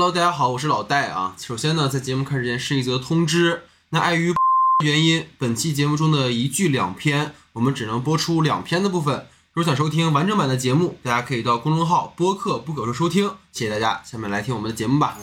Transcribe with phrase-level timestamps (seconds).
[0.00, 1.34] Hello，大家好，我是老戴啊。
[1.36, 4.32] 首先呢，在节目开始前是一则通知，那碍于
[4.84, 9.26] 原因，本期节目中的一句两篇，我们只能播出两篇的部分。
[9.54, 13.28] 如果想收听完整版的节目，大家可以到公众号播客不可说收听。
[13.50, 15.18] 谢谢大家，下面来听我们的节目吧。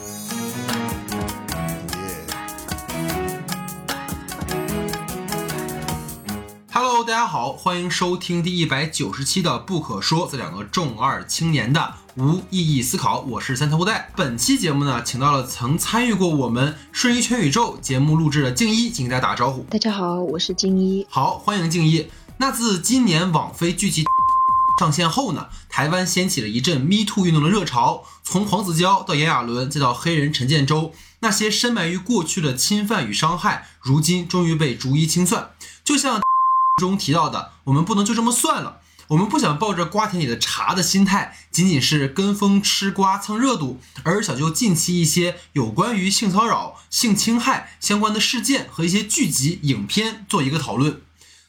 [6.70, 13.20] Hello，大家好，欢迎收听第一百九十期的《不可说》这两个重二青年的无意义思考。
[13.20, 14.10] 我是三条布袋。
[14.16, 19.66] 本期节目呢，请到了曾参与过我们《瞬移全宇宙》节目录制的静一，请大家打个招呼。
[19.68, 21.06] 大家好，我是静一。
[21.10, 22.08] 好，欢迎静一。
[22.38, 24.02] 那自今年网飞剧集
[24.80, 35.50] 上线后呢，台湾掀起了一阵 Me Too 运动的热潮，从黄子佼到炎亚纶，再到黑人陈建州，那些深埋于过去的侵犯与伤害，如今终于被逐一清算。
[35.84, 36.22] 就像
[36.80, 38.80] 中提到的，我们不能就这么算了。
[39.08, 51.00] 我们不想抱着瓜田里的茶的心态，仅仅是跟风吃瓜蹭热度，而想就近期一些有关于性骚扰、性侵害相关的事件和一些剧集、影片做一个讨论。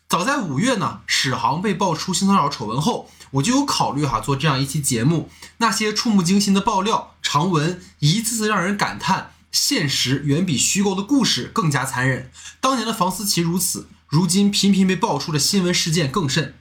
[0.07, 5.29] 早在五月呢，史航被爆出性骚扰丑闻后，我就有考虑哈做这样一期节目。
[5.57, 12.29] 那些触目惊心的爆料、长文，一次次让人感叹，现实远比虚构的故事更加残忍。
[12.61, 13.87] 当年的房思琪如此。
[14.07, 16.53] 如今频频被爆出的新闻事件更甚。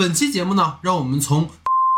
[0.00, 1.50] 本期节目呢，让我们从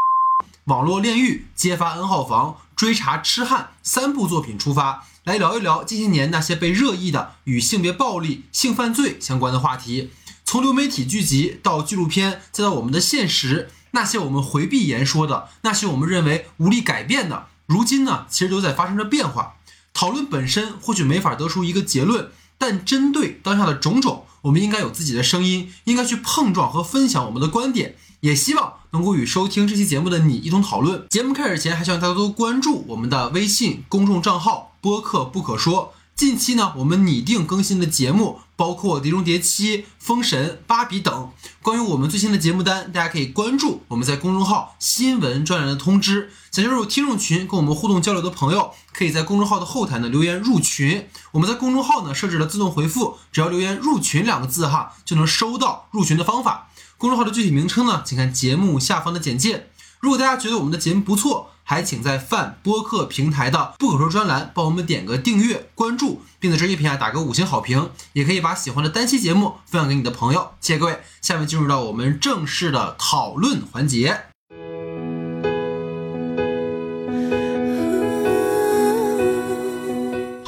[0.67, 10.11] 网络炼狱、揭发 N 号房、追查痴汉三部作品出发，来聊一聊近些年那些被热议的与性别暴力、性犯罪相关的话题。
[10.45, 19.55] 从流媒体剧集到纪录片，再到我们的现实，那些我们回避言说的，那些我们认为无力改变的，如今呢，其实都在发生着变化。
[19.95, 24.27] 讨论本身或许没法得出一个结论，但针对当下的种种。
[24.43, 31.07] 我们应该有自己的声音，应该去碰撞和分享我们的观点，也希望能够与收听这期节目的你一同讨论。
[31.09, 35.95] 节目开始前，还希望大家多关注我们的微信公众账号“播客不可说”。
[36.15, 41.33] 近期呢，我们拟定更新的节目包括《碟中谍七》《封神》《芭比》等。
[41.63, 46.31] 关于我们最新的节目单，大家可以关注我们在公众号新闻专栏的通知。
[46.53, 51.09] 想加入听众群跟我们互动交流的朋友，可以在公众号的后台呢留言入群。
[51.33, 56.69] 我们在公众号呢设置了自动回复，只要留言“入群”两个字哈，就能收到入群的方法。
[56.97, 59.71] 公众号的具体名称呢，请看节目下方的简介。
[60.03, 67.89] 如果大家觉得我们的节目不错，还请在泛播客平台的不可说专栏帮我们点个订阅、关注，并在专业平台打个五星好评。
[68.15, 70.55] 也可以把喜欢的单期节目分享给你的朋友。
[70.61, 74.32] 谢谢各位，下面进入到我们正式的讨论环节。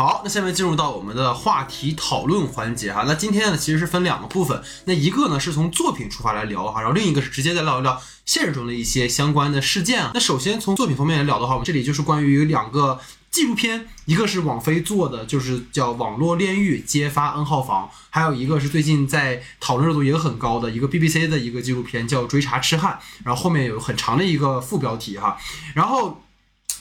[0.05, 3.05] 好，那下面进入到我们的话题讨论环节哈。
[3.07, 4.63] 那今天呢，其实是分两个部分。
[4.85, 10.11] 那一个呢是从作品出发来聊哈，然后另一个是直接再聊一聊现实中的一些相关的事件啊。
[10.13, 13.01] 那首先从作品方面来聊的话，我们这里就是关于两个
[13.31, 22.93] 纪录片，一个是网飞做的，就是叫《网络炼狱：揭发 N 号房》，还有一个是最近在讨论热度也很高的一个 BBC 的一个纪录片，叫《追查痴汉》，
[23.25, 25.39] 然后后面有很长的一个副标题哈，
[25.75, 26.21] 然后。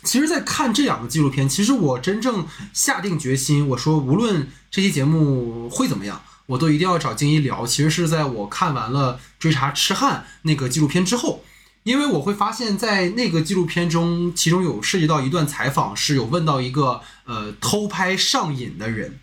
[0.03, 7.65] 其实，在看这两个纪录片，其实我真正下定决心，我说无论这期节目会怎么样，我都一定要找静怡聊。
[7.65, 11.43] 其实是在我看完了《追查痴汉》那个纪录片之后，
[11.83, 19.19] 因为我会发现，在那个纪录片中，其中有涉及到一段采访，是有问到一个呃偷拍上瘾的人，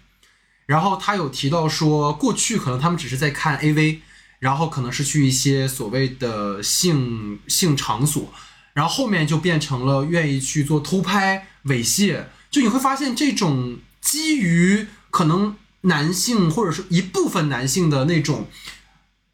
[0.64, 3.98] 然后他有提到说，过去可能他们只是在看 AV，
[4.38, 8.32] 然后可能是去一些所谓的性性场所。
[8.80, 18.48] 然后后面就变成了愿意去做偷拍、猥亵，就你会发现这种基于可能男性或者是一部分男性的那种，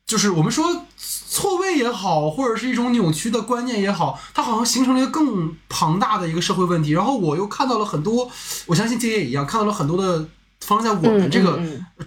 [0.04, 6.90] 就是我们说错位也好，或者是一种扭曲的观念也好，它好像形成了一个更庞大的一个社会问题。
[6.90, 8.28] 然后我又看到了很多，
[8.66, 10.28] 我相信这也一样，看到了很多的。
[10.60, 11.60] 发生在我们这个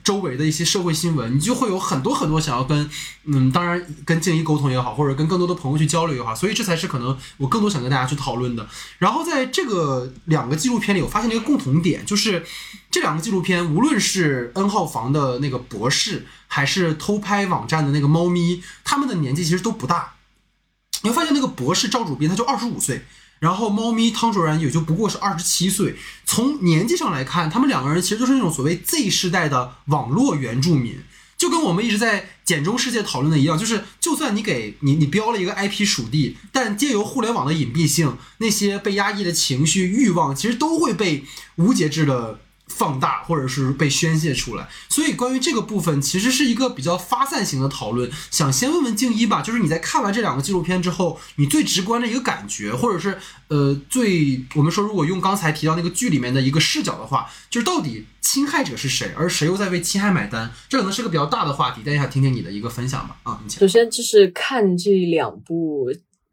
[0.04, 2.90] 周围的一些社会新闻，你就会有很多很多想要跟，
[3.26, 8.68] 嗯，当然跟静怡沟通也好，或者跟更多的朋友去交流也好，所以这才是可能我更多想跟大家去讨论的。
[8.98, 12.44] 然后在这个两个纪录片里，我发现了一个共同点，就是
[12.92, 20.16] 这两个纪录片，无论是 N 号房的那个博士，还是偷拍网站的那个猫咪，他们的年纪其实都不大。
[21.04, 23.06] 你会发现那个博士赵主编他就二十五岁。
[23.40, 25.96] 然后，猫咪汤卓然也就不过是二十七岁。
[26.26, 30.98] 从年纪上来看，他们两个人其实就是那种所谓 Z 世代的网络原住民，
[31.38, 41.24] 就跟我们一直在简中世界讨论的一样，就是就算你给你你标了一个 IP 属地，但借由互联网的隐蔽性，那些被压抑的情绪、欲望，其实都会被
[41.56, 44.70] 无节制的放大或者是被宣泄出来。
[44.88, 48.10] 所以关于这个部分，其实是一个比较发散型的讨论。
[48.32, 53.18] 想先问问静一吧，就是你在看完这两个纪录片之后，你最直观的一个感觉，或者是
[53.50, 60.52] 呃最我们说，如果用刚才提到那个剧里面的一个视角的话，就是到底侵害者是谁，而谁又在为侵害买单？
[60.70, 63.18] 这可能是个比较大的话题，等一下听听你的一个分享吧。
[63.24, 65.92] 啊，首先就是看这两部。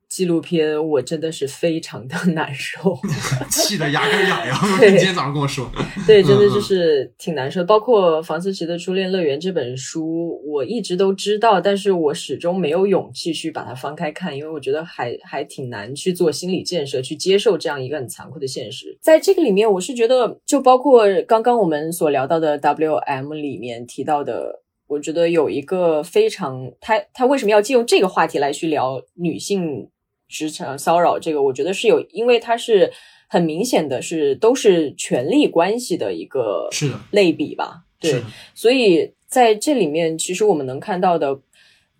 [0.08, 2.96] 纪录片我真的是非常的 难受，
[3.50, 4.58] 气得牙根痒痒。
[4.80, 5.68] 你今天早上跟我说，
[6.06, 7.64] 对，真的就是挺难受。
[7.64, 18.96] 包括房思琪的《初恋乐园》这本书，我一直都知道，但是我始终没有勇气去把它翻开看，因为我觉得还还挺难去做心理建设，去接受这样一个很残酷的现实。
[19.02, 29.90] 在这个里面，我是觉得，就包括刚刚我们所聊到的 W M 里面提到的，我觉得有一个非常，他他为什么要借用这个话题来去聊女性？
[30.28, 32.92] 职场骚扰这个，我觉得是有，因为它是
[33.28, 36.68] 很明显的，是都是权力关系的一个
[37.10, 37.82] 类比吧？
[38.00, 38.22] 对，
[38.54, 41.40] 所以在这里面，其实我们能看到的，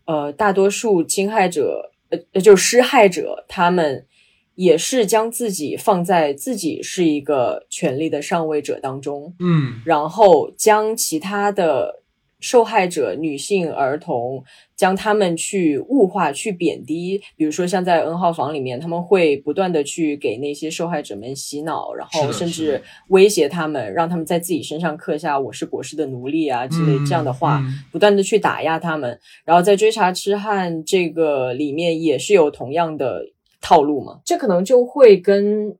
[0.04, 4.06] 呃，大多数侵害者，呃，就是施害者，他们
[4.54, 12.02] 也是将自己放在自己是一个权力的上位者当中，嗯，然后将其他的。
[12.40, 14.44] 受害者女性、儿童
[14.76, 29.18] 将他们去物化、去贬低，比如说像在 N 号房里面，他们会不断的去给那些受害者们洗脑，然后甚至威胁他们，让他们在自己身上刻下“我是博士的奴隶”啊之类这样的话，不断的去打压他们。
[29.44, 33.22] 然后在追查痴汉这个里面也是有同样的
[33.62, 34.20] 套路嘛？
[34.26, 35.74] 这可能就会跟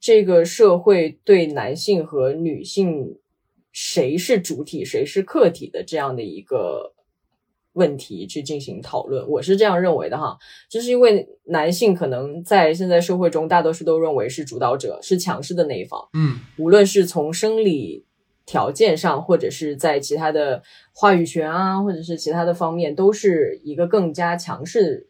[0.00, 3.16] 这个社会对男性和女性。
[3.72, 6.94] 谁是主体，谁是客体的这样的一个
[7.74, 10.36] 问题去进行讨论，我是这样认为的哈。
[10.68, 16.08] 就是因为男性可能在现在社会中，大多数都认为是主导者，是强势的那一方。
[16.14, 18.04] 嗯，无论是从生理
[18.44, 25.08] 条件上，或者是在其他的话语权啊，或者是其他的方面，都是一个更加强势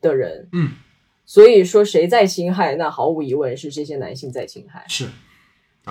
[0.00, 0.48] 的人。
[0.52, 0.72] 嗯，
[1.24, 4.84] 所以说谁在侵害，那毫无疑问是这些男性在侵害。
[4.88, 5.08] 是。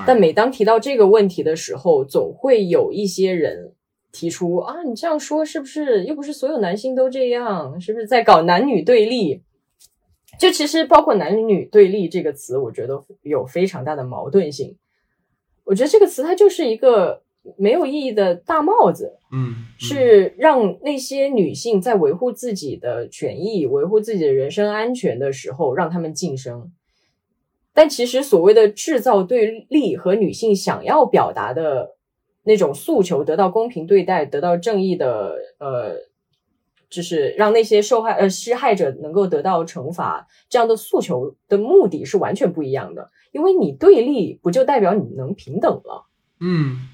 [0.07, 3.73] 但每当提到这个问题的时候，总会有一些人
[4.11, 7.79] 提出啊，你这样说是不是又不是所有男性都这样？
[7.81, 9.41] 是不是在搞男女对立？
[10.39, 14.77] 就其实包括男女对立这个词，我觉得有非常大的矛盾性。
[15.65, 17.21] 我觉得这个词它就是一个
[17.57, 26.71] 没有意义的大帽子，嗯，是让那些女性在维护自己的权益、维护自己的人身安全的时候，让他们晋升。
[27.73, 31.95] 但其实，所谓的制造对立和女性想要表达的
[32.43, 35.95] 那种诉求得到公平对待、得到正义的，呃，
[36.89, 43.09] 就是让那些受害呃施害者能够得到惩罚，这样的诉求的目的是完全不一样的。
[43.31, 46.05] 因为你对立，不就代表你能平等了？
[46.39, 46.89] 嗯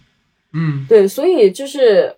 [0.54, 2.16] 嗯，对，所以就是。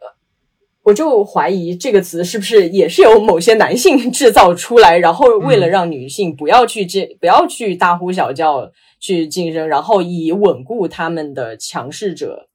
[0.89, 12.48] 我就怀疑这个词是不是也是由某些男性制造出来，然后为了让女性不要去这不要去大呼小叫去晋升，然后以稳固他们的强势者。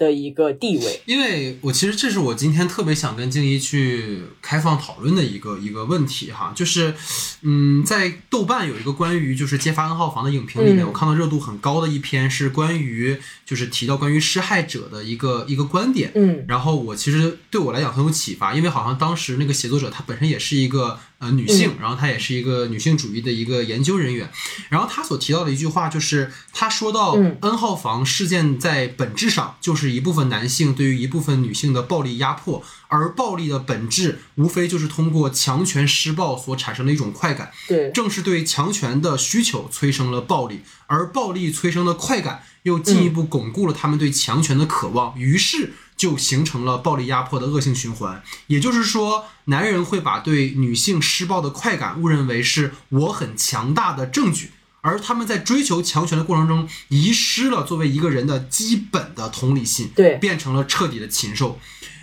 [0.00, 6.94] 的一个地位，因为我其实这是我今天特别想跟静怡去开放讨论的一个一个问题哈，就是，
[7.42, 20.98] 嗯，在豆瓣有一个关于就是揭发 N 号房的影评里面，我看到热度很高的一篇是关于就是提到关于施害者的一个一个观点，嗯，然后我其实对我来讲很有启发，因为好像当时那个写作者他本身也是一个。
[21.20, 24.30] 呃，女性，然后她也是一个女性主义的一个研究人员，
[24.70, 45.74] 然后她所提到的一句话就是，她说到 N 号房事件在本质上就是一部分男性对于一部分女性的暴力压迫，而暴力的本质无非就是通过强权施暴所产生的一种快感，对，正是对强权的需求催生了暴力，而暴力催生的快感又进一步巩固了他们对强权的渴望，于是。
[46.00, 61.60] 就形成了暴力压迫的恶性循环，也就是说，男人会把对女性施暴的快感误认为是我很强大的证据，而他们在追求强权的过程中，遗失了作为一个人的基本的同理心，对，变成了彻底的禽兽。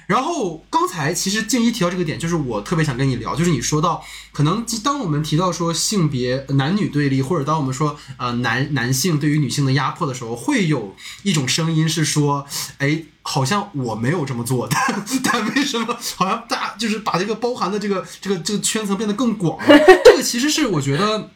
[0.08, 12.46] 然后刚才其实静一提到这个点，就是我特别想跟你聊，就是你说到可能当我们提到说性别男女对立，或者当我们说呃男男性对于女性的压迫的时候，会有一种声音是说，
[12.78, 19.78] 哎，好像我没有这么做，但 但为什么好像大就是把这个包含的这个这个这个圈层变得更广了？
[20.06, 21.32] 这个其实是我觉得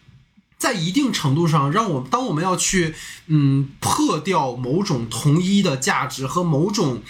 [0.58, 2.96] 在一定程度上，让我当我们要去
[3.28, 7.04] 嗯破掉某种同一的价值和某种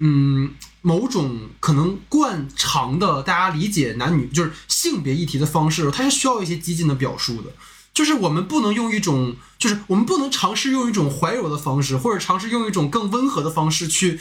[0.00, 0.50] 嗯。
[0.82, 7.50] 某种可能惯常的大家理解男女就是性别议题的方式，它是需要一些激进的表述的。
[7.92, 14.20] 就是我们不能用一种，就是我们不能尝试用一种怀柔的方式，或者尝试用一种更温和的方式去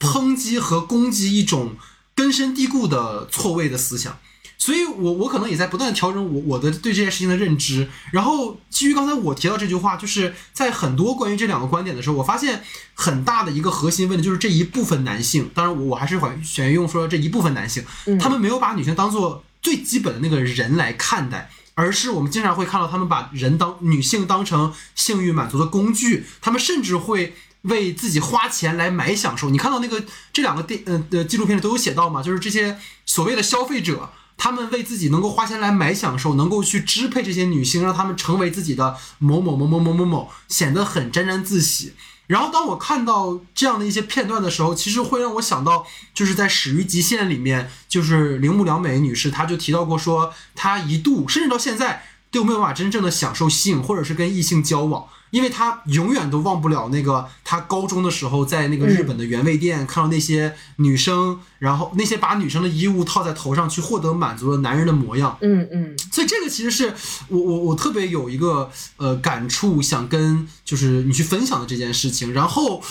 [0.00, 1.76] 抨击和攻击一种
[2.14, 4.18] 根深蒂固的错位的思想。
[4.58, 7.88] 所以我我可能也在不断的调整我我的对这件事情的认知。
[8.12, 12.62] 然后基于刚才我提到这句话，就是在很多关于这两个观点的时候，我发现
[12.94, 17.84] 很大的一个核心问题就是这一部分男性，当然我我还是选选用说这一部分男性，
[18.20, 21.50] 他们没有把女性当做最基本的那个人来看待。
[21.78, 27.34] 而是我们经常会看到他们把人当女性当成性欲满足的工具，他们甚至会
[27.64, 29.50] 为自己花钱来买享受。
[29.50, 41.94] 你看到那个这两个电呃的纪录片里都有写到嘛，就是这些所谓的消费者，他们为自己能够花钱来买享受，能够去支配这些女性，让他们成为自己的某某某某某某某，显得很沾沾自喜。
[42.26, 55.06] 然后当我看到这样的一些片段的时候，其实会让我想到，就是在《始于极限》里面，就是铃木良美女士，她就提到过说，她一度甚至到现在都没有办法真正的享受性，或者是跟异性交往。
[55.36, 65.36] 因为他永远都忘不了那个他高中的时候在那个日本的原味店看到那些女生，然后那些把女生的衣物套在头上去获得满足的男人的模样。
[65.42, 66.94] 嗯嗯，所以这个其实是
[67.28, 72.32] 我我我特别有一个呃感触，想跟就是你去分享的这件事情。
[72.32, 72.82] 然后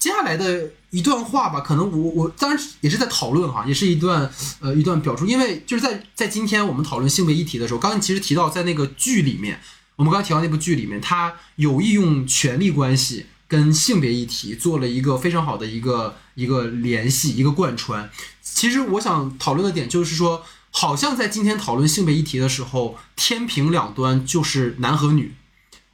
[0.00, 9.60] 接下来的一段话吧，可能我我当然也是在讨论哈，也是一段呃一段表述，因为就是在在今天我们讨论性别议题的时候，刚刚其实提到在那个剧里面。
[9.96, 18.10] 我们刚才提到那部剧里面，他有意用权力关系跟性别议题做了一个非常好的一个一个联系，一个贯穿。
[18.42, 25.36] 其实我想讨论的点就是说，好像在今天讨论性别议题的时候，天平两端就是男和女，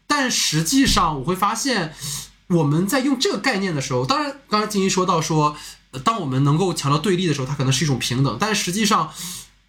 [0.07, 1.93] 但实际上我会发现，
[2.47, 5.55] 我们在用这个概念的时候，当然刚才金一说到说，
[6.03, 9.13] 当我们能够强调对立的时候，它可能是一种平等，但实际上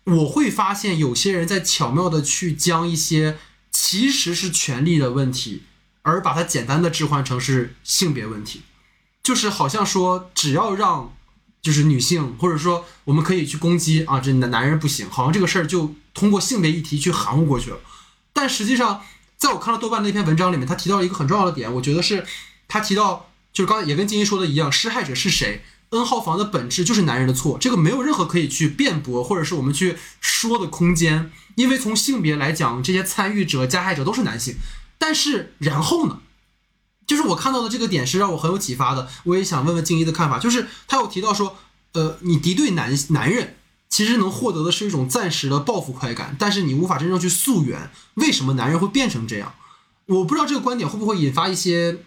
[0.06, 3.38] 我会发现有些人在巧妙的去将一些。
[3.84, 5.64] 其实是权力的问题，
[6.04, 8.62] 而把它简单的置换成是性别问题，
[9.24, 11.18] 就是好像说只要让
[11.64, 17.80] 就是女性，或者说我们可以去攻击啊，这男男人不行，好像这个事儿就通过性别议题去含糊过去了。
[18.32, 19.02] 但实际上，
[19.36, 22.24] 在我看到豆瓣那篇文章里面，他提到了一个很重要的点，我觉得是
[22.68, 31.32] 他提到，就是刚才也跟金一说的一样，施害者是谁？N 号房的本质就是男人的错，这个没有任何可以去辩驳或者是我们去说的空间。
[31.56, 34.56] 因为从性别来讲，这些参与者、加害者都是男性，
[34.98, 36.20] 但是然后呢，
[37.06, 39.10] 就是我看到的这个点是让我很有启发的。
[39.26, 41.58] 我也想问问静怡的看法，就是他有提到说，
[41.92, 43.58] 呃，你敌对男男人，
[43.90, 49.54] 其实能获得的是一种暂时的报复快感，但是你无法真正去溯源为什么男人会变成这样。
[50.06, 52.06] 我不知道这个观点会不会引发一些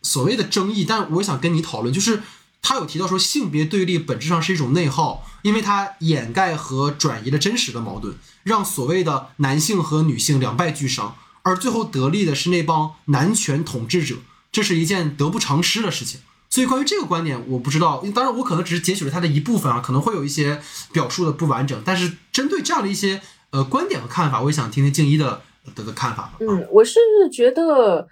[0.00, 2.22] 所谓的争议，但我想跟你讨论，就是。
[2.62, 14.16] 他有提到说，性别对立本质上是一种内耗，因为它掩盖和转移了真实的矛盾，让所谓的男性和女性两败俱伤，而最后得利的是那帮男权统治者，
[14.50, 16.20] 这是一件得不偿失的事情。
[16.50, 20.60] 所以关于这个观点，我不知道，当然我可能只是截取了它的一部分啊，可能会有一些
[20.92, 23.20] 表述的不完整，但是针对这样的一些
[23.50, 25.42] 呃观点和看法，我也想听听静一的
[25.76, 26.32] 的的看法。
[26.40, 26.98] 嗯，我是
[27.32, 28.08] 觉得。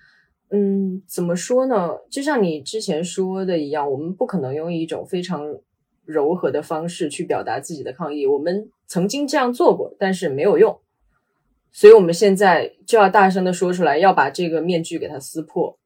[0.54, 1.90] 嗯，怎么说呢？
[2.08, 5.42] 就像你之前说的一样，我们不可能用一种非常
[6.04, 8.24] 柔和的方式去表达自己的抗议。
[8.24, 10.78] 我们曾经这样做过，但是没有用，
[11.72, 15.76] 所以我们现在就要大声的说出来，要把这个面具给它撕破。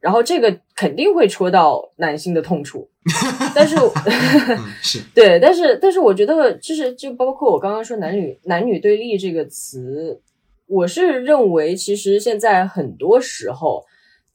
[0.00, 2.90] 然后这个肯定会戳到男性的痛处，
[3.56, 3.74] 但是
[4.82, 10.20] 是对，但是但是我觉得就是就包括我刚刚说男女男女对立这个词。
[10.66, 13.84] 我是认为，其实现在很多时候，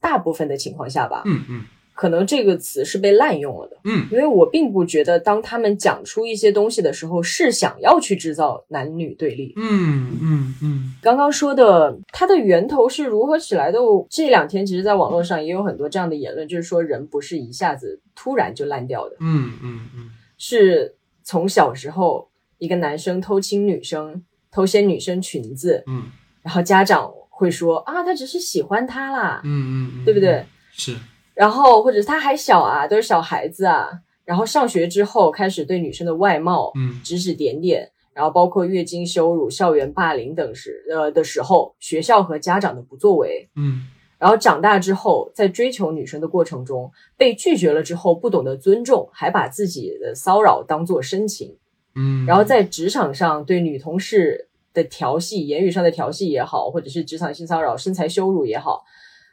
[0.01, 1.63] 大部分的情况下吧，嗯嗯，
[1.94, 10.96] 可能这个词是被滥用了的，嗯，因为我并不觉得，当他们讲出一些东西的时候，是想要去制造男女对立，嗯嗯嗯。
[11.01, 13.79] 刚刚说的它的源头是如何起来的？
[14.10, 26.03] 这两天其实，在网络上也有很多这样的言论，就是说人不是一下子突然就烂掉的，嗯嗯嗯，是从小时候一个男生偷亲女生，偷掀女生裙子，嗯。
[26.41, 30.46] 然后家长会说啊，他只是喜欢她啦，嗯嗯，对不对？
[30.74, 30.96] 是。
[31.34, 33.89] 然后或者他还小啊，都是小孩子啊。
[34.25, 37.89] 然后上学之后开始对女生的外貌，嗯，指指点点。
[38.13, 43.88] 然后包括月经羞辱、校园霸凌等时，呃的时候，学校和家长的不作为，嗯。
[44.17, 51.55] 然后长大之后，在追求女生的过程中被拒绝了之后，不懂得尊重，还把自己的骚扰当做深情，
[51.96, 52.25] 嗯。
[52.25, 54.49] 然后在职场上对女同事。
[54.74, 58.84] 的调戏，言语上的调戏也好，或者是职场性骚扰、身材羞辱也好，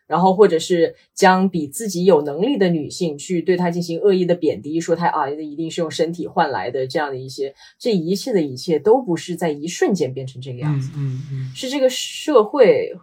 [0.07, 12.95] 然后或者是将比自己有能力的女性去对她进行恶意的贬低，说她啊一定是用身体换来的这样的一些，这一切的一切都不是在一瞬间变成这个样子，嗯嗯是这个社会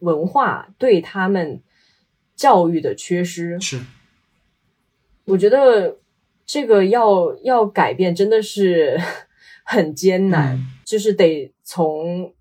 [0.00, 1.60] 文化对他们
[2.34, 3.60] 教育的缺失嗯，。
[3.60, 3.80] 是，
[5.26, 5.98] 我觉得
[6.46, 8.98] 这个要要改变真的是
[9.64, 12.32] 很艰难，嗯就是得从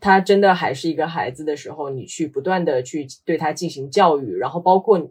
[0.00, 5.10] 他真的还是一个孩子的时候，你去不断的去对他进行教育，然后包括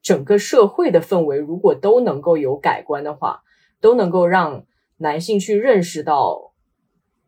[0.00, 3.42] 整个社会的氛围，如果都能够有改观的话，
[3.78, 4.64] 都能够让
[4.96, 6.54] 男性去认识到，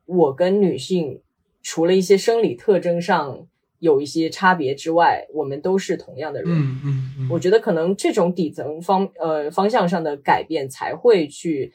[0.07, 1.21] 我跟女性
[1.63, 3.47] 除了一些生理特征上
[3.81, 6.51] 有一些差别之外，我们都是同样的人。
[6.51, 11.75] 嗯嗯嗯，我觉得可能这种底层方呃方向上的改变，才会去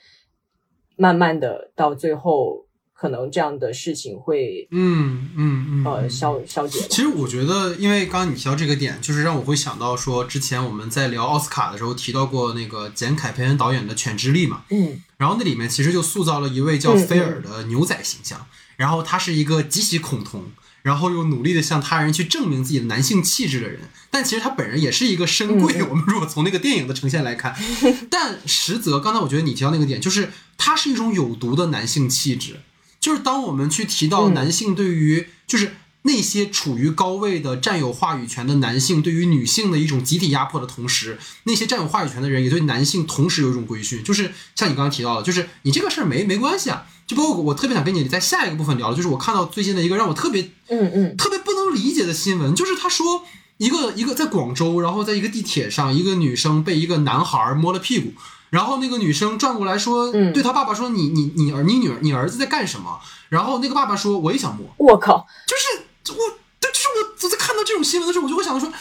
[0.96, 2.65] 慢慢的到最后，
[2.98, 6.80] 可能这样的事情会嗯嗯嗯消消解。
[6.90, 15.04] 其实我觉得，因为刚刚你提到这个点，就是让我会想到说，之前我们在聊奥斯卡的时候提到过那个简凯培恩导演的《犬之力》嘛，嗯。
[15.18, 18.48] 然后那里面其实就塑造了一位叫嗯菲尔的牛仔形象，
[18.78, 20.46] 然后他是一个极其恐同，
[20.82, 25.82] 然后又努力的向他人去证明自己的男性气质的人，但其实他本人也是一个深贵。
[25.84, 27.56] 我们如果从那个电影的呈现来看，
[28.12, 32.60] 但实则刚才我觉得你提到那个点，就是他是一种有毒的男性气质，
[33.06, 35.76] 就是当我们去提到嗯男性对于就是。
[36.08, 46.86] 那些处于高位的占有话语权的男性，对于女性的一种集体压迫的同时，那些占有话语权的人也对男性同时有一种规训，就是像你刚刚提到的，就是你这个事儿没没关系啊。
[47.08, 53.24] 就包括我特别想跟你在下一个部分聊的，就是我看到最近的一个让我特别嗯嗯特别不能理解的新闻，就是他说
[53.58, 58.14] 一个一个在广州，然后在一个地铁上，一个女生被一个男孩摸了屁股，
[58.56, 60.32] 然后那个女生转过来说，嗯。
[60.32, 63.02] 对他爸爸说，你你你儿你女儿你儿子在干什么？
[63.28, 66.18] 然后那个爸爸说，我也想摸，我靠，就是我，
[66.62, 68.72] 对，就是我，我在看到这种新闻的时候，我就会想到说，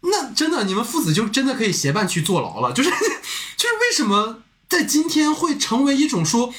[0.00, 6.52] 那真的你们父子就真的可以结伴去坐牢了，就是就是为什么在今天会成为一种说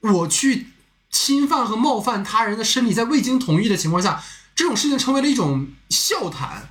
[0.00, 0.68] 我去
[1.10, 4.20] 侵犯和冒犯他人的身体，在未经同意的情况下，
[4.56, 6.70] 这种事情成为了一种笑谈，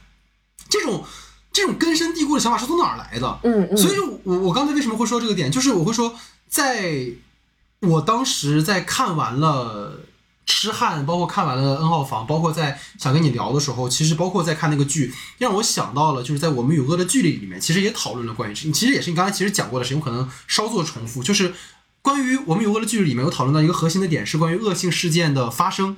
[0.70, 1.06] 这种
[1.58, 3.40] 这种根深蒂固的想法是从哪儿来的？
[3.42, 6.14] 嗯嗯，所以我我刚才为什么会说这个点，就是我会说，
[6.48, 7.08] 在
[7.80, 9.94] 我当时在看完了
[10.46, 21.56] 《痴汉》，包括看完了《N 号房》，包括在想跟你聊的时候，其实包括在看那个剧，让我想到了，就是在《我们与恶的距离》里面，其实也讨论了关于这，其实也是你刚才其实讲过的事情，我可能稍作重复，就是
[22.04, 25.98] 关于《我们与恶的距离》里面有讨论到一个核心的点，是关于恶性事件的发生。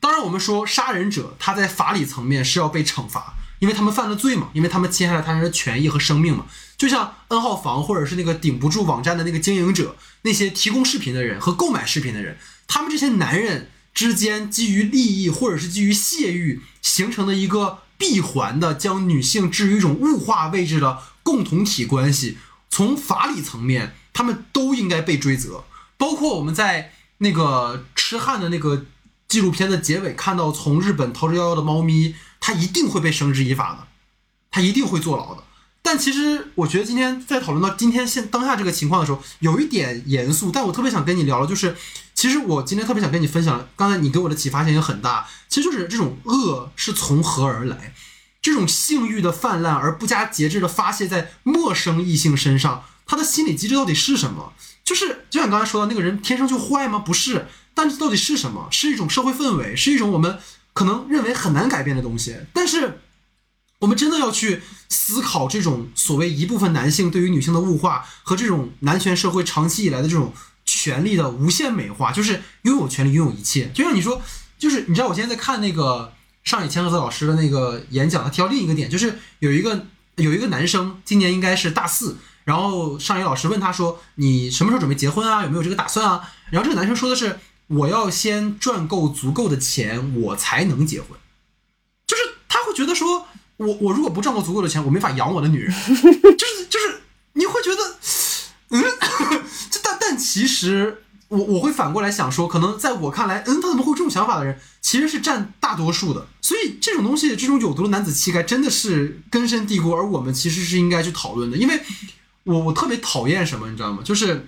[0.00, 6.46] 当然，我们说杀人者他在法理层面是要被惩罚，因为他们犯了罪嘛，因为他们侵害了他人的权益和生命嘛。
[6.76, 12.36] 就像 N 号房或者是那个顶不住网站的那个经营者，那些提供视频的人和购买视频的人，
[12.68, 22.36] 他们这些男人之间基于利益或者是基于泄欲形成的一个闭环的将女性置于一种物化位置的共同体关系，
[22.68, 25.64] 从法理层面，他们都应该被追责。
[25.96, 28.84] 包括我们在那个痴汉的那个
[29.26, 32.14] 纪录片的结尾看到，从日本逃之夭夭的猫咪，
[32.46, 33.88] 他一定会被绳之以法的，
[34.52, 35.42] 他一定会坐牢的。
[35.82, 41.76] 但其实我觉得今天在讨论到今天现当下这个情况的时候，有一点严肃，但我特别想跟你聊的就是，
[42.14, 47.92] 其实我今天特别想跟你分享，刚才你给我的启发性也很大，其实就是这种恶是从何而来，
[48.40, 54.52] 这种性欲的泛滥而不加节制的发泄在陌生异性身上，他的心理机制到底是什么？
[54.84, 57.00] 就是就像你刚才说的那个人天生就坏吗？
[57.00, 58.68] 不是，但是到底是什么？
[58.70, 60.38] 是一种社会氛围，是一种我们
[60.76, 62.36] 可能认为很难改变的东西。
[62.52, 63.00] 但是
[63.78, 64.60] 我们真的要去
[64.90, 70.34] 思考这种所谓一部分男性对于女性的物化和这种男权社会长期以来的这种
[70.66, 73.70] 权利的无限美化，就是拥有权利，拥有一切。
[73.72, 74.20] 就像你说，
[74.58, 76.12] 就是你知道，我现在在看那个
[76.44, 79.86] 上野千鹤子老师的那个演讲，他提到另一个点，就是有一个
[80.16, 82.18] 有一个男生今年应该是大四。
[82.44, 85.42] 然后上野老师问他说：“你什么时候准备结婚啊？
[85.42, 91.10] 有没有这个打算啊？”然后这个男生说的是：“我要先赚够足够的钱，我才能结婚。”
[92.06, 93.26] 就是他会觉得说
[93.58, 97.00] ：“我我如果不赚够足够的钱，我没法养我的女人。”就是就是
[97.32, 97.96] 你会觉得，
[98.70, 98.82] 嗯，
[99.70, 106.26] 就但但其实我我会反过来想说，可能在我看来，嗯，他怎么会有这种想法的人其实是占大多数的。
[106.40, 111.80] 所以这种东西，这种有毒的男子气概真的是根深蒂固，而我们其实是应该去讨论的，因为。
[112.46, 113.98] 我我特别讨厌什么，你知道吗？
[114.04, 114.46] 就是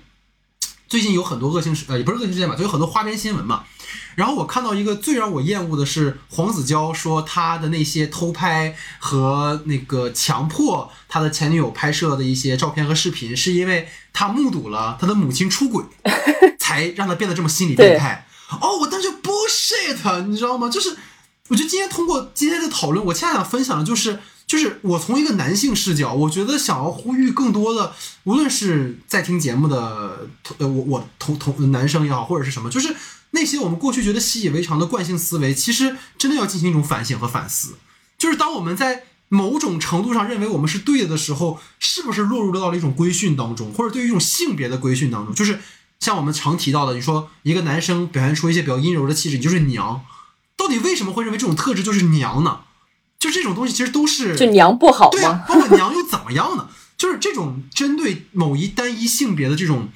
[0.89, 3.65] 最近有很多恶性事，呃，也不是恶性事件吧，就有很多花边新闻嘛。
[4.15, 15.85] 然后我看到一个最让我厌恶的是黄子佼说他的那些偷拍和那个强迫他的前女友拍摄的一些照片和视频，是因为他目睹了他的母亲出轨，
[16.59, 18.27] 才让他变得这么心理变态。
[18.61, 20.69] 哦，我当时就 bullshit，你知道吗？
[20.69, 20.97] 就是
[21.49, 24.19] 我觉得今天通过今天的讨论，我恰恰想分享的就是，
[24.49, 32.97] 就是我从一个男性视角，我觉得想要呼吁更多的，无论是在听节目的，呃，我我同同男生也好，或者是什么，就是
[33.33, 37.77] 那些我们过去觉得习以为常的惯性思维，其实真的要进行一种反省和反思。
[38.17, 45.35] 就是当我们在某种程度上认为我们是对的的时候，是不是落入到了一种规训当中，或者对于一种性别的规训当中？
[45.35, 45.61] 就是
[46.01, 50.03] 像我们常提到的，你说一个男生表现出一些比较阴柔的气质，你就是娘。
[50.57, 52.61] 到底为什么会认为这种特质就是娘呢？
[53.19, 55.45] 就这种东西其实都是就娘不好吗？
[55.49, 56.69] 包括娘又怎么样呢？
[56.97, 59.89] 就是这种针对某一单一性别的这种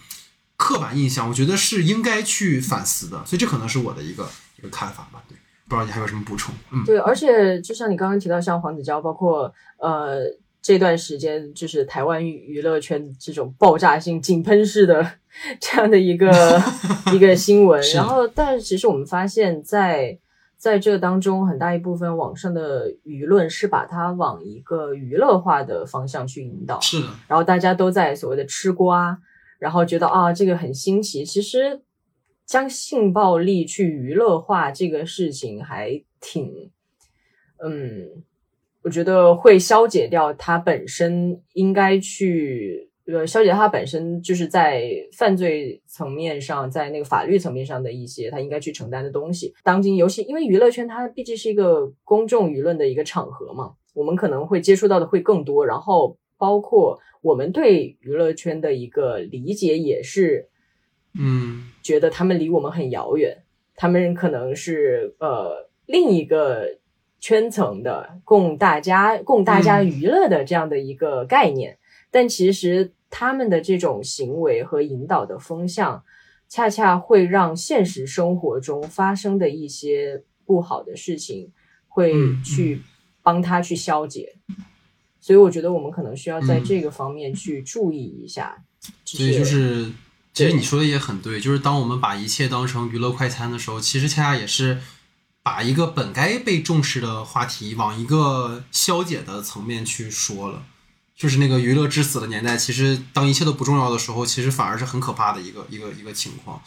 [0.57, 3.25] 刻板印象，我觉得是应该去反思的。
[3.25, 5.23] 所以这可能是我的一个一个看法吧。
[5.29, 5.37] 对，
[5.69, 6.55] 不知道你还有什么补充？
[6.71, 10.21] 嗯，对，而且就像你刚刚提到，像黄子佼，包括呃
[10.61, 15.15] 这段时间就是台湾娱乐圈这种爆炸性井喷式的
[15.61, 16.63] 这样的一个
[17.13, 20.19] 一个新闻，然后但是其实我们发现，在在
[20.79, 27.09] 这当中，很大一部分网上的舆论是把它往一个娱乐化的方向去引导，是的。
[27.27, 29.19] 然后大家都在所谓的吃瓜，
[29.59, 31.25] 然后觉得啊，这个很新奇。
[31.25, 31.83] 其实
[32.47, 36.71] 将性暴力去娱乐化这个事情还挺，
[37.65, 38.23] 嗯，
[38.83, 42.92] 我觉得会消解掉它本身应该去。
[43.05, 49.53] 呃，消解他本身就是在犯罪层面上，在那个法律层面上的一些他应该去承担的东西。
[49.65, 55.67] 当今，尤其因为娱乐圈它毕竟是一个公众舆论的一个场合嘛，我们可能会接触到的会更多。
[55.67, 60.49] 然后，包括我们对娱乐圈的一个理解也是，
[61.19, 63.43] 嗯，觉得他们离我们很遥远，
[63.75, 66.79] 他们可能是呃另一个
[67.19, 71.79] 圈层的供大家供大家娱乐的这样的一个概念。
[72.13, 76.05] 但其实他们的这种行为和引导的风向，
[76.49, 81.51] 恰恰会让现实生活中发生的一些不好的事情，
[81.89, 82.13] 会
[82.45, 82.83] 去
[83.23, 84.37] 帮他去消解。
[85.21, 88.63] 所以我觉得我们可能需要在这个方面去注意一下。
[89.05, 89.91] 所以就是，
[90.35, 94.81] 其实你说的也很对，就是当我们把一切当成娱乐快餐的时候，其实恰恰也是
[95.43, 100.65] 把一个本该被重视的话题往一个消解的层面去说了。
[101.17, 106.61] 就是那个娱乐至死的年代，其实当一切都不重要的时候，其实反而是很可怕的一个一个一个情况。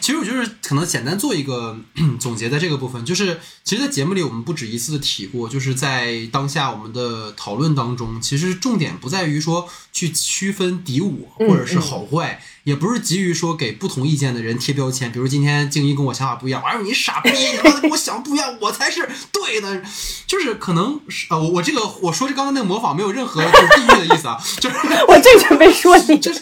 [0.00, 1.78] 其实我就是可能简单做一个
[2.18, 12.42] 总结，在这个部分，就是其实，在节目里我们不止一次的提过，就是在当下我们的讨论当中，其实重点不在于说去区分敌我或者是好坏。
[12.64, 19.82] 也不是急于说给不同意见的人贴标签，比如今天静怡跟我想法不一样，哎呦你傻逼，你他妈的跟我想不一样，我才是对的，
[20.26, 24.76] 就是可能是啊，我我这个我说这刚才那个模仿没有任何就是地域的意思啊，就是
[25.08, 26.40] 我正准备说你，就是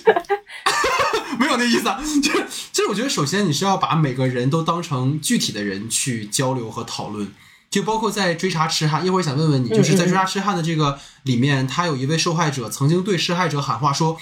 [1.38, 2.32] 没有那意思，啊，就
[2.72, 7.32] 其实我觉得首先你是要把每个人都当成具体的人去交流和讨论，
[7.70, 14.18] 就包括在追查痴汉，一会儿想问问你，就是在追查痴汉的这个里面，他有一位受害者曾经对施害者喊话说。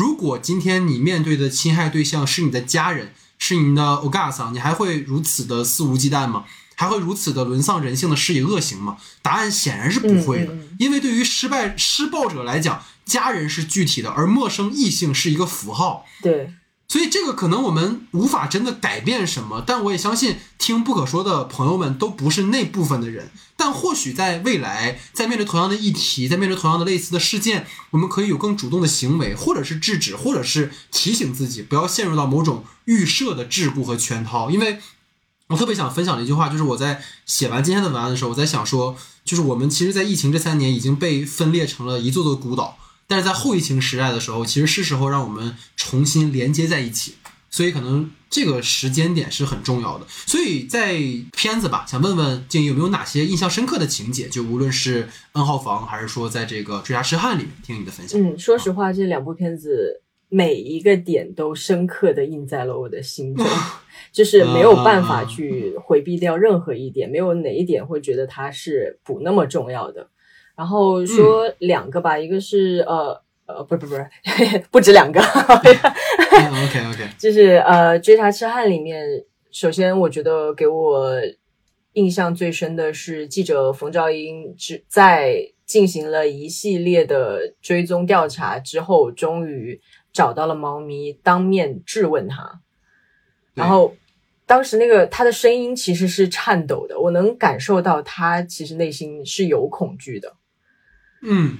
[0.00, 6.46] 如果今天你面对的侵害对象是你的家人，是你的欧嘎桑，你还会如此的肆无忌惮吗？
[6.74, 8.96] 还会如此的沦丧人性的施以恶行吗？
[9.20, 16.06] 答案显然是不会的，因为对于失败施暴者来讲，家人是具体的，而陌生异性是一个符号。
[16.22, 16.54] 对。
[16.90, 23.30] 所以这个可能我们无法真的改变什么，但我也相信听不可说的朋友们都不是那部分的人。
[23.56, 34.50] 但或许在未来，在面对同样的议题，在面对同样的类似的事件，我们可以有更主动的行为，或者是制止，或者是提醒自己不要陷入到某种预设的桎梏和圈套。
[34.50, 34.80] 因为
[35.46, 42.76] 我特别想分享的一句话，就是我在写完今天的文案的时候，我在想说，就是我们其实，在疫情这三年已经被分裂成了一座座孤岛。
[43.10, 47.16] 但是在后疫情时代的时候，其实是时候让我们重新连接在一起，
[47.50, 50.06] 所以可能这个时间点是很重要的。
[50.08, 50.94] 所以在
[51.32, 54.28] 片子吧，想问问静怡有没有哪些印象深刻的情节？
[54.28, 58.20] 就无论是 N 号房，还是说在这个追杀痴汉里面，听你的分享。
[58.22, 63.44] 嗯，说实话，这两部片子每一个点都深刻的印在了我的心中，
[64.14, 70.08] 就是没有办法去回避掉任何一点，没有哪一点会觉得它是不那么重要的。
[70.60, 74.06] 然后说两个吧，一个是呃呃，不不不是，
[74.70, 75.18] 不 止两个。
[75.18, 75.72] OK
[76.92, 81.14] OK，就是呃，《追查痴汉》里面，首先我觉得给我
[81.94, 89.80] 印象最深的是记者冯兆英只在进行了一系列的追踪调查之后，终于
[90.12, 92.60] 找到了猫咪，当面质问他。
[93.54, 93.94] 然后
[94.44, 100.34] 当时那个他的声音其实是颤抖的，我能感受到他其实内心是有恐惧的。
[101.22, 101.58] 嗯，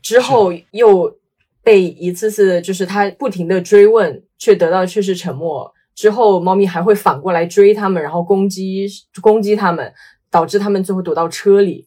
[0.00, 1.18] 之后又
[1.62, 5.72] 被一次次就是他不停的追问，却得到却是沉默。
[5.94, 8.88] 之后猫咪还会反过来追他们，然后攻击
[9.20, 9.92] 攻击他们。
[10.32, 11.86] 导致他们最后躲到车里。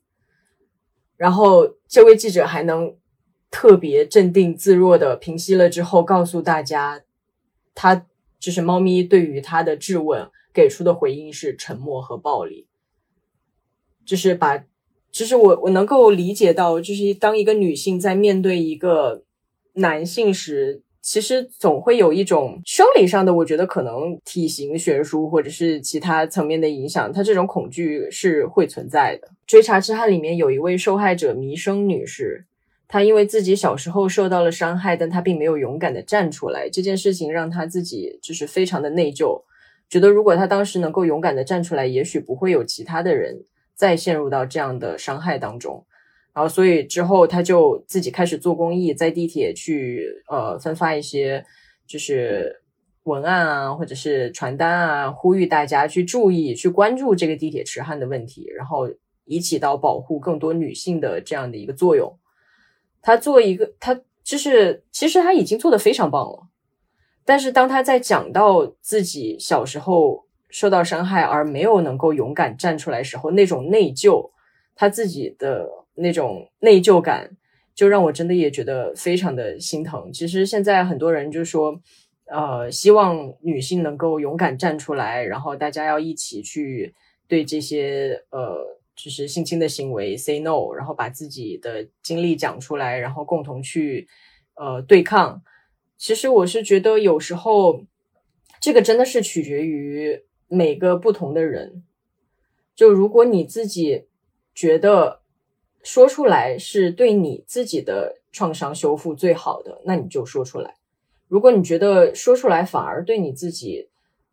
[1.18, 2.96] 然后这位记者还能
[3.50, 7.02] 特别镇定自若的平息了之后，告诉大家，
[7.74, 8.06] 他
[8.40, 12.68] 就是猫咪对于他的质问给出的回应是沉默和暴力，
[14.06, 14.64] 就是把，
[15.16, 19.24] 就是我我能够理解到，就是当一个女性在面对一个
[19.76, 20.82] 男性时。
[21.08, 29.30] 其实总会有一种生理上的，我觉得可能体型悬殊或者是其他层面的影响，她这种恐惧是会存在的。
[29.46, 32.46] 追查之汉里面有一位受害者弥生女士，
[32.88, 39.44] 她因为自己小时候受到了伤害，但她并没有勇敢的站出来，这件事情让她自己就是非常的内疚，
[39.88, 43.44] 觉得如果她当时能够勇敢的站出来，也许不会有其他的人
[43.76, 45.86] 再陷入到这样的伤害当中。
[46.34, 51.46] 然后，所以之后他就自己开始做公益，在地铁去呃分发一些
[51.88, 52.62] 就是
[53.04, 58.90] 文案啊，或者是传单啊，呼吁大家去注意、去关注这个地铁痴汉的问题，然后
[59.24, 62.20] 以起到保护更多女性的这样的一个作用。
[63.02, 66.48] 他做一个，他就是其实他已经做的非常棒了，
[67.24, 70.25] 但是当他在讲到自己小时候
[70.56, 74.32] 受到伤害而没有能够勇敢站出来时候，那种内疚，
[74.76, 75.68] 他自己的。
[75.98, 77.38] 那种内疚感，
[77.74, 80.12] 就让我真的也觉得非常的心疼。
[80.12, 81.80] 其实现在很多人就说，
[82.26, 86.94] 呃，希望女性能够勇敢站出来，然后大家要一起去
[87.30, 88.58] 对这些呃，
[88.94, 94.06] 就是性侵的行为 say no，然后把自己的经历讲出来，然后共同去
[94.56, 95.42] 呃对抗。
[95.98, 97.86] 其实我是觉得有时候
[98.60, 101.84] 这个真的是取决于每个不同的人。
[102.76, 104.06] 就如果你自己
[104.54, 105.22] 觉得。
[105.88, 110.74] 说出来是对你自己的创伤修复最好的，那你就说出来。
[111.28, 113.88] 如果你觉得说出来反而对你自己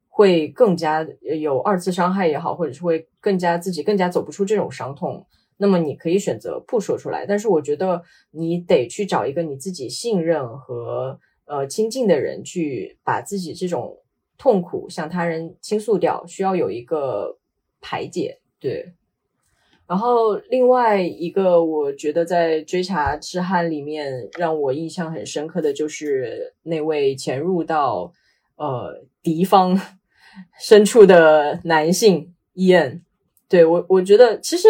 [0.08, 5.26] 会更加有二次伤害也好，或者是会更加自己更加走不出这种伤痛，
[5.58, 7.26] 那么你可以选择不说出来。
[7.26, 13.98] 但是我觉得你得去找一个你自己信任和呃亲近的人，去把自己这种
[14.42, 17.38] 痛苦向他人倾诉掉，需要有一个
[17.80, 18.40] 排解。
[18.58, 18.92] 对。
[19.86, 28.12] 然后另外一个，我觉得在追查痴汉里面让我印象很深刻的就是那位潜入到
[28.56, 29.80] 呃敌方
[30.58, 33.00] 深处的男性伊恩。
[33.48, 34.66] 对我，我觉得其实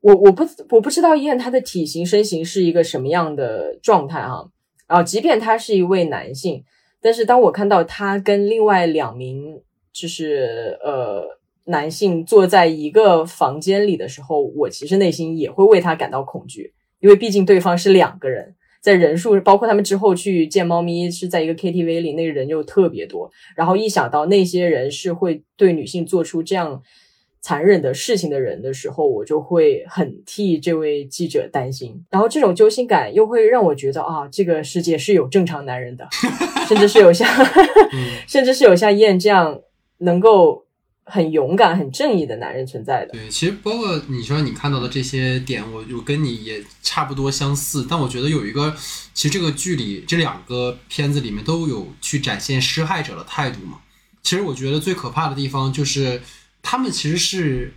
[0.00, 4.50] 我我不我不知道伊恩他的体型身形是一个什么样的状态哈
[4.88, 6.64] 啊，即便他是一位男性，
[7.00, 11.36] 但是当我看到他跟另外两名就是呃。
[11.68, 23.28] 男性坐在一个房间里的时候，我其实内心也会为他感到恐惧，因为毕竟对方是两个人，在人数包括他们之后去见猫咪是在一个 KTV 里，那个人又特别多。
[23.56, 26.80] 然后一想到那些人是会对女性做出这样
[27.46, 32.04] 残忍的事情的人的时候，我就会很替这位记者担心。
[32.10, 36.08] 然后这种揪心感又会让我觉得啊，这个世界是有正常男人的，
[36.66, 37.28] 甚至是有像，
[38.26, 39.60] 甚至是有像燕这样
[39.98, 40.64] 能够。
[41.08, 43.12] 很勇敢、很正义的男人存在的。
[43.12, 47.86] 对，其实包括你说你看到的这些点，我我跟你也差不多相似。
[47.88, 48.74] 但我觉得有一个，
[49.14, 53.78] 其实这个剧里这两个片子里面都有去展现施害者的态度嘛。
[54.24, 56.20] 其实我觉得最可怕的地方就是，
[56.66, 57.72] 他们其实是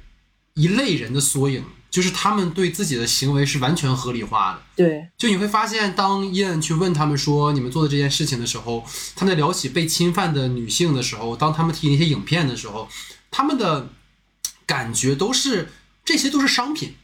[0.56, 4.62] 一类人的缩影，就是他们对自己的行为是完全合理化的。
[4.76, 8.84] 对，就你会发现，当伊恩去问他们说你们做的这件事情的时候，
[9.16, 12.90] 他们在聊起被侵犯的女性的时候，当他们提那些影片的时候。
[13.32, 13.90] 他们的
[14.66, 15.72] 感觉都是
[16.04, 16.96] 这些都是商品，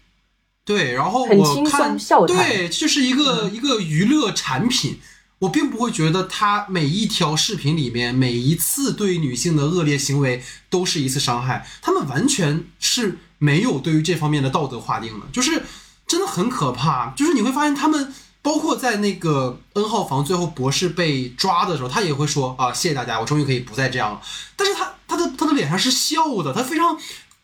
[0.66, 1.96] 对，然后我看
[2.26, 5.00] 对，就是一个一个娱乐产品。
[5.46, 15.64] 我并不会觉得他每一条视频里面每一次对女性的恶劣行为都是一次伤害，他们完全是没有对于这方面的道德划定的，就是
[16.06, 17.12] 真的很可怕。
[17.12, 18.14] 就是你会发现他们。
[18.46, 24.22] 包括在那个 N 号房最后博士被抓的时候，他也会说啊，谢谢大家，我终于可以不再这样了。
[24.56, 26.96] 但是他他的他的脸上是笑的，他非常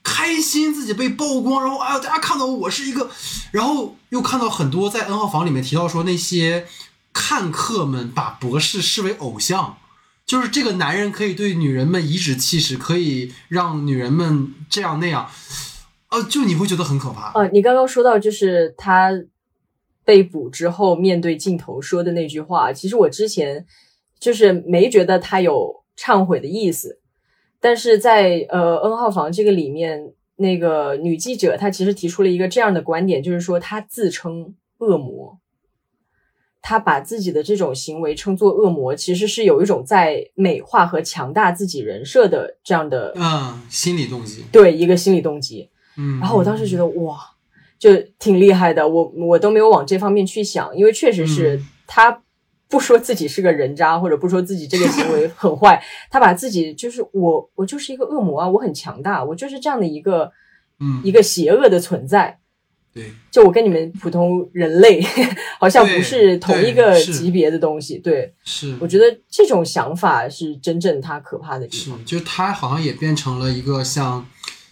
[0.04, 3.10] 开心自己被曝光，然后哎呀，大家看到我是一个，
[3.50, 6.68] 然后又看到很多在 N 号房里面提到说那些
[7.14, 9.78] 看客们把博士视为偶像，
[10.26, 15.30] 就是这个男人可以对女人们颐指气使，可以让女人们这样那样，
[16.10, 17.32] 呃，就你会觉得很可怕。
[17.34, 19.12] 呃，你刚刚说到就是他。
[20.04, 23.64] 被捕之后，面对镜头说的那句话，其实我之前
[24.20, 27.00] 就是没觉得他有忏悔的意思，
[27.60, 35.40] 但是在呃 N 号房这个里面，那个女记者她其实提出了一个这样的观点，就是说她自称恶魔，
[36.62, 45.70] 她把自己的这种行为称作恶魔，其实是有一种在美化和强大自己人设的这样的嗯心理动机，对一个心理动机。
[45.98, 47.20] 嗯，然后我当时觉得哇，
[47.80, 52.22] 就挺厉害的，我我都没有往这方面去想，因为确实是嗯他
[52.70, 60.32] 不说自己是个人渣，或者不说自己这个行为很坏， 他把自己就是我我就是一个恶魔啊，我很强大，我就是这样的一个
[60.80, 62.40] 嗯一个邪恶的存在。
[62.94, 65.02] 对，就我跟你们普通人类
[65.60, 68.34] 好像不是同一个级别的东西，对。
[68.44, 74.28] 是，我觉得这种想法是真正他可怕的地是方。，就是他好像也变成了一个像，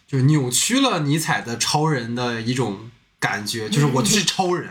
[0.05, 2.77] 就是扭曲了尼采的超人的一种
[3.19, 4.69] 感觉， 就是我就是超人。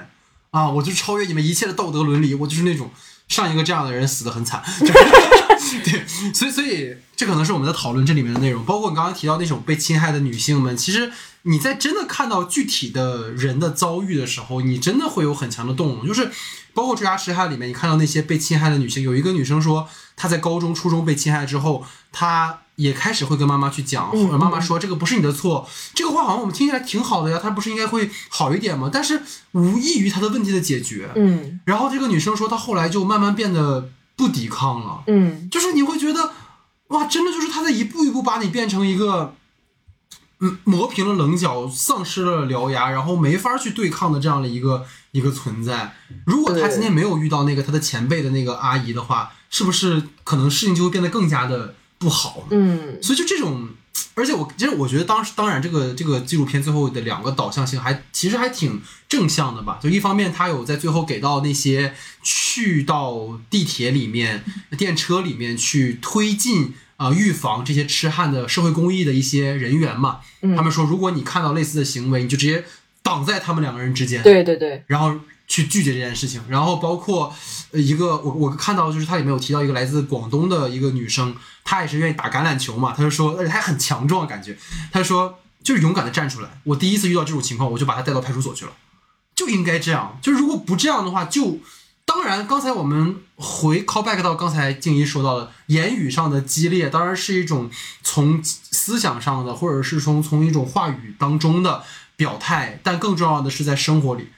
[0.50, 2.90] 啊，我就超越你们一切的道德伦理，我就是那种
[3.28, 4.86] 上一个这样的人死的很惨，就
[5.60, 11.10] 是对，所以所以这可能是我们在讨论这里面的内容，包括你刚刚提到那种被侵害的女性们，其实
[11.48, 16.30] 你在真的看到具体的人的遭遇的时候，你真的会有很强的动容，就是
[16.74, 28.90] 包括《追杀痴汉》里面，你看到那些被侵害的女性，有一个女生说她在高中、初中被侵害之后，她也开始会跟妈妈去讲，嗯或者妈妈说这个不是你的错，这个话好像我们听起来挺好的呀，她不是应该会好一点吗？
[28.92, 31.10] 但是无异于她的问题的解决。
[31.16, 36.32] 嗯然后这个女生说，她后来就慢慢变得不抵抗了，嗯就是你会觉得，
[36.88, 39.34] 哇，真的就是她在一步一步把你变成一个，
[40.40, 45.96] 嗯，磨平了棱角，丧失了獠牙，然后没法去对抗的这样的一个一个存在。
[46.26, 52.56] 如果他今天没有遇到那个他的前辈的那个阿姨的话，是不是可能事情就会变得更加的不好呢？
[52.56, 53.70] 嗯所以就这种，
[54.14, 59.80] 而且我其实我觉得当时当然这个这个纪录片最后的两个导向性还其实还挺正向的吧。
[59.82, 64.44] 就一方面，他有在最后给到那些去到地铁里面、
[64.76, 70.20] 电车里面去推进啊、呃预防这些痴汉的社会公益的一些人员嘛。
[70.42, 72.64] 嗯他们说，如果你看到类似的行为，你就直接
[73.02, 74.22] 挡在他们两个人之间。
[74.22, 76.42] 对对对，然后去拒绝这件事情。
[76.48, 77.34] 然后包括
[77.72, 81.34] 呃一个我我看到就是它里面有提到一个来自广东的一个女生，
[81.64, 84.56] 她也是愿意打橄榄球嘛，她就说，而且她还很强壮感觉，
[84.92, 86.60] 她说就是勇敢的站出来。
[86.64, 88.72] 我第一次遇到这种情况，我就把她带到派出所去了，
[89.34, 90.18] 就应该这样。
[90.20, 91.58] 就如果不这样的话，就。
[92.08, 97.70] 当然，刚才我们回 call back 到刚才静怡说到的言语上的激烈，当然是一种
[98.02, 101.84] 从思想上的，或者是从从一种话语当中的
[102.16, 104.28] 表态，但更重要的是在生活里，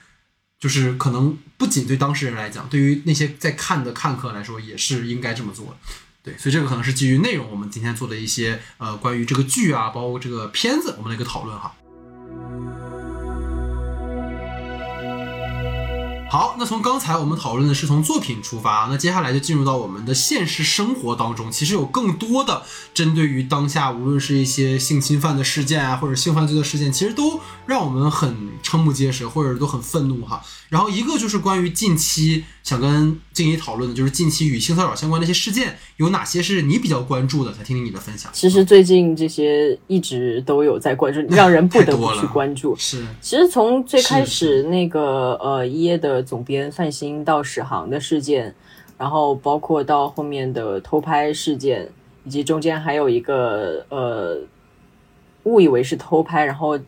[0.58, 5.76] 就是可能不仅对当事人来讲，对于那些在看的看客来说，也是应该这么做的。
[6.24, 11.72] 对，所以这个可能是基于内容，我们今天做的一些呃关于这个剧啊，包括这个片子，我们的一个讨论哈。
[16.30, 21.50] 好，那从刚才我们讨论的是从作品出发，那接下来就进入到我们的现实生活当中。
[21.50, 22.62] 其实有更多的
[22.94, 30.40] 针对于当下，无论是一些性侵犯的事件啊，或者性犯罪的事件，其实都让我们很瞠目结舌，或者都很愤怒哈。
[30.70, 37.52] 然后一个就是关于近期想跟静怡讨论的，就是近期与性骚扰相关的一些事件，有哪些是你比较关注的？
[37.52, 38.30] 想听听你的分享。
[38.32, 42.74] 其实最近这些一直都有在关注，让人不得不去关注。
[42.76, 48.54] 是，其实从最开始那个呃一夜的总编范鑫到史航的事件，
[48.96, 51.90] 然后包括到后面的偷拍事件，
[52.24, 54.38] 以及中间还有一个呃
[55.42, 56.78] 误以为是偷拍，然后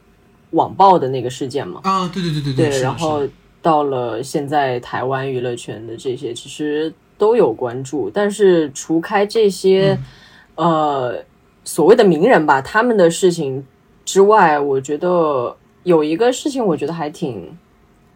[0.51, 1.81] 网暴的那个事件嘛。
[1.83, 3.31] 啊，对对对对对，对然后是
[3.63, 8.11] 到了现在台湾娱乐圈的这些，其实都有关注。
[8.13, 9.97] 但是除开这些，
[10.57, 11.25] 嗯呃，
[11.65, 13.65] 所谓的名人吧，他们的事情
[14.05, 17.57] 之外，我觉得有一个事情，我觉得还挺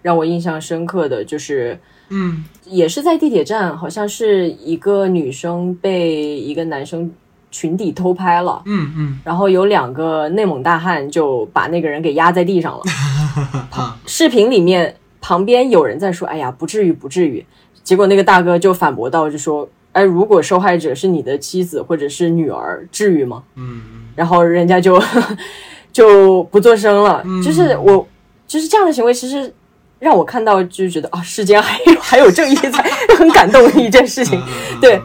[0.03, 1.79] 让我印象深刻的，就是
[2.11, 7.11] 嗯也是在地铁站，好像是一个女生被一个男生
[7.51, 8.63] 裙底偷拍了。
[8.67, 12.83] 嗯嗯然后有两个内蒙大汉就把那个人给压在地上了。
[13.71, 14.95] 啊视频里面
[15.27, 17.45] 旁边有人在说：“哎呀，不至于，不至于。”
[17.83, 23.83] 结果那个大哥就反驳到：“就说，哎，如果受害者是你的妻子或者是女儿，至于吗嗯？”
[24.15, 25.03] 然后人家就
[25.93, 27.23] 就不作声了。
[27.25, 28.07] 嗯就是我，
[28.47, 29.53] 就是这样的行为，其实
[29.99, 34.41] 让我看到就觉得啊，世间还有还有正义在， 很感动的一件事情。
[34.41, 35.03] 嗯，对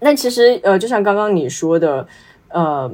[0.00, 2.04] 那其实呃，就像刚刚你说的，
[2.48, 2.90] 呃，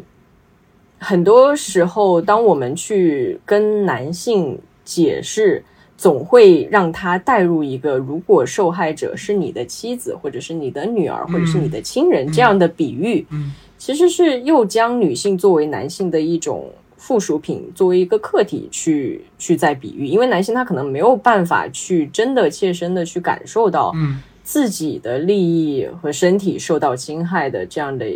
[0.98, 5.64] 很多时候当我们去跟男性解释，
[6.04, 16.70] 总会让他带入一个如果受害者是你的妻子，或者是你的女儿，或者是你的亲人、这样的比喻，嗯其实是又将女性作为男性的一种。
[16.96, 28.06] 附属品作为一个客体去去在比喻，因为男性他可能没有办法去真的切身的去感受到，嗯自己的利益和身体受到侵害的这样的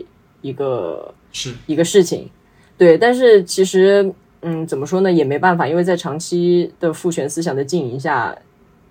[0.41, 2.31] 一个是一个事情，
[2.79, 2.97] 对。
[2.97, 4.11] 但是其实，
[4.43, 8.37] 嗯，怎么说呢，也没办法，因为在长期的父权思想的经营下，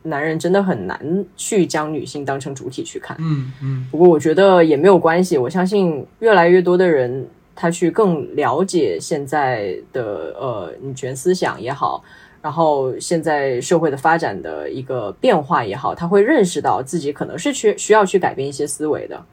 [0.03, 3.15] 男人真的很难去将女性当成主体去看。
[3.19, 12.03] 嗯嗯不过我觉得也没有关系，我相信越来越多的人他去更了解现在的呃女权思想也好，
[12.41, 19.25] 然后现在社会的发展的一个变化也好，他会认识到自己可能是去需要去改变一些思维的。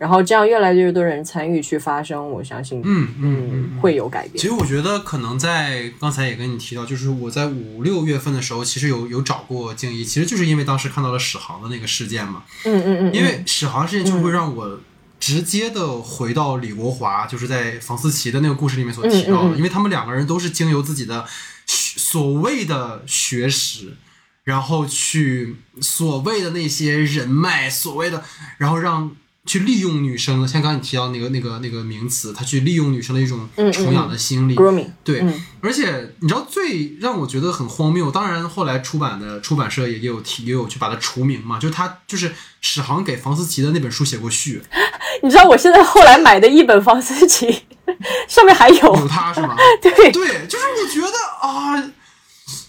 [0.00, 4.40] 然后这样越来越多人参与去发声，我相信，嗯嗯，会有改变。
[4.40, 12.44] 其实我觉得可能在刚才也跟你提到，就是我在五六月份的时候，其实有有找过静怡，其实就是因为当时看到了史航的那个事件嘛。
[12.64, 13.14] 嗯嗯嗯。
[13.14, 14.80] 因为史航事件就会让我
[15.18, 21.26] 直接的回到李国华，就是在房思琪的那个故事里面所提到的，因为他们两个人都是经由自己的
[21.66, 23.98] 所谓的学识，
[24.44, 28.24] 然后去所谓的那些人脉，所谓的，
[28.56, 29.14] 然后让。
[29.46, 34.56] 去利用女生，像刚刚你提到那个那个那个名词，他去利用女生的一种崇仰的心理，
[35.02, 35.24] 对，
[35.60, 44.62] 而且你知道最让我觉得很荒谬，当然后来出版的出版社也有提，也有去把它除名嘛，就是他就是史航给房思琪的那本书写过序，
[45.22, 47.62] 你知道我现在后来买的一本房思琪
[48.28, 48.76] 上面还有。
[48.76, 49.56] 有他是吗？
[49.82, 49.90] 对。
[50.12, 51.80] 对，就是我觉得啊，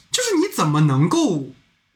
[0.10, 1.50] 就是你怎么能够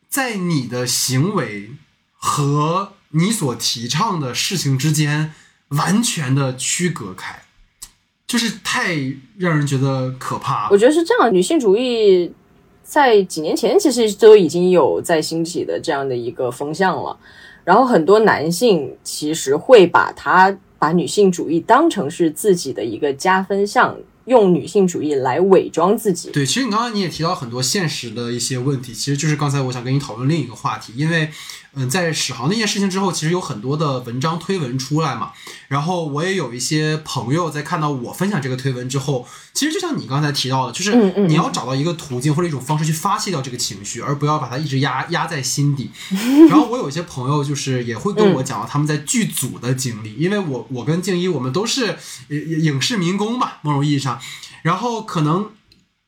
[0.09, 1.71] 在你的行为
[2.11, 5.33] 和你所提倡的事情之间
[5.69, 7.41] 完全的区隔开，
[8.27, 8.95] 就是太
[9.37, 10.69] 让人觉得可怕。
[10.69, 12.31] 我觉得是这样，女性主义
[12.83, 17.17] 在几年前其实都已经有在兴起的这样的一个风向了。
[17.63, 23.97] 然后很多男性其实会把它把女性主义当成是自己的一个加分项。
[24.25, 26.31] 用女性主义来伪装自己。
[26.31, 31.29] 对，其实你刚刚你也提到很多现实的一些问题，其实就是刚才我想跟你讨论另一个话题，因为，
[31.75, 35.33] 嗯，在史航那件事情之后，其实有很多的文章推文出来嘛，
[35.67, 40.95] 然后我也有一些朋友在看到我分享这个推文之后，其实就像你刚才提到的，就是
[41.27, 45.91] 你要找到一个途径或者一种方式去发泄掉这个情绪，而不要把它一直压压在心底。
[46.49, 51.97] 然后我有一些朋友就是也会跟我讲到他们在剧组的经历，因为我我跟静一我们都是
[52.29, 54.19] 影视民工吧，某种意义上。
[54.61, 55.51] 然后可能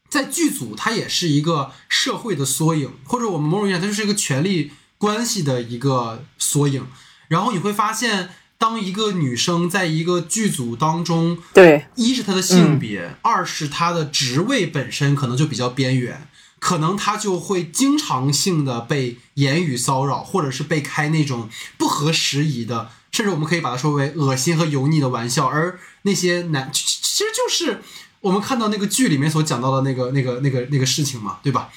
[0.09, 6.85] 在剧组，它也是一个社会的缩影，或者我们某种意义上，它就是一个权力关系的一个缩影。
[7.27, 16.27] 然后你会发现，当一个女生在一个剧组当中，对，一是她的性别，二是她的职位本身可能就比较边缘，
[16.59, 25.47] 可能她就会经常性的被言语骚扰，或者是被开那种不合时宜的，甚至我们可以把它说为恶心和油腻的玩笑。
[25.47, 27.81] 而那些男，其实就是。
[28.19, 31.69] 我们看到那个剧里面所讲到的那个、那个、那个、那个事情嘛，对吧？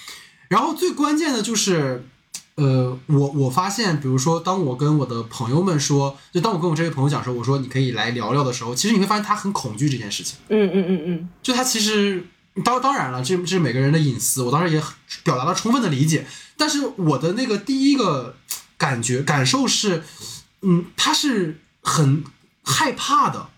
[0.49, 2.09] 然后最关键的就是，
[2.61, 10.37] 呃，我我发现，比如说，当我跟我的朋友们说，就当我跟我这位朋友讲说，我说你可以来聊聊的时候，其实你会发现他很恐惧这件事情。
[10.49, 11.29] 嗯嗯嗯嗯。
[11.43, 12.27] 就他其实，
[12.63, 14.83] 当当然了，这这是每个人的隐私，我当时也
[15.25, 16.27] 表达了充分的理解。
[16.57, 18.37] 但是我的那个第一个
[18.77, 20.05] 感觉感受是，
[20.61, 22.23] 嗯，他是很
[22.63, 23.49] 害怕的。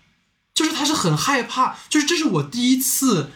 [0.53, 3.31] 就是他是很害怕，就是这是我第一次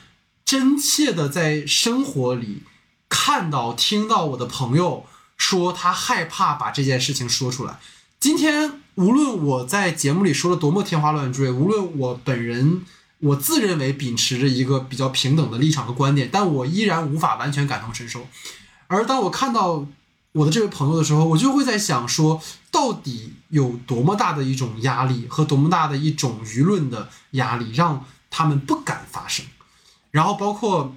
[0.46, 2.62] 真切的在生活里
[3.10, 5.04] 看到、听到我的朋友
[5.38, 7.80] 说他害怕把这件事情说出来。
[8.20, 12.84] 今天无论我在节目里说的多么天花乱坠，无论我本人
[13.20, 18.28] 我自认为秉持着一个比较平等的立场和观点，但我依然无法完全感同身受。
[18.88, 19.88] 而当我看到。
[20.34, 29.44] 我的这位朋友的时候，我就会在想说，到底有多么大的一种压力和多么大的一种舆论的压力，让他们不敢发声。
[30.12, 30.94] 然后，包括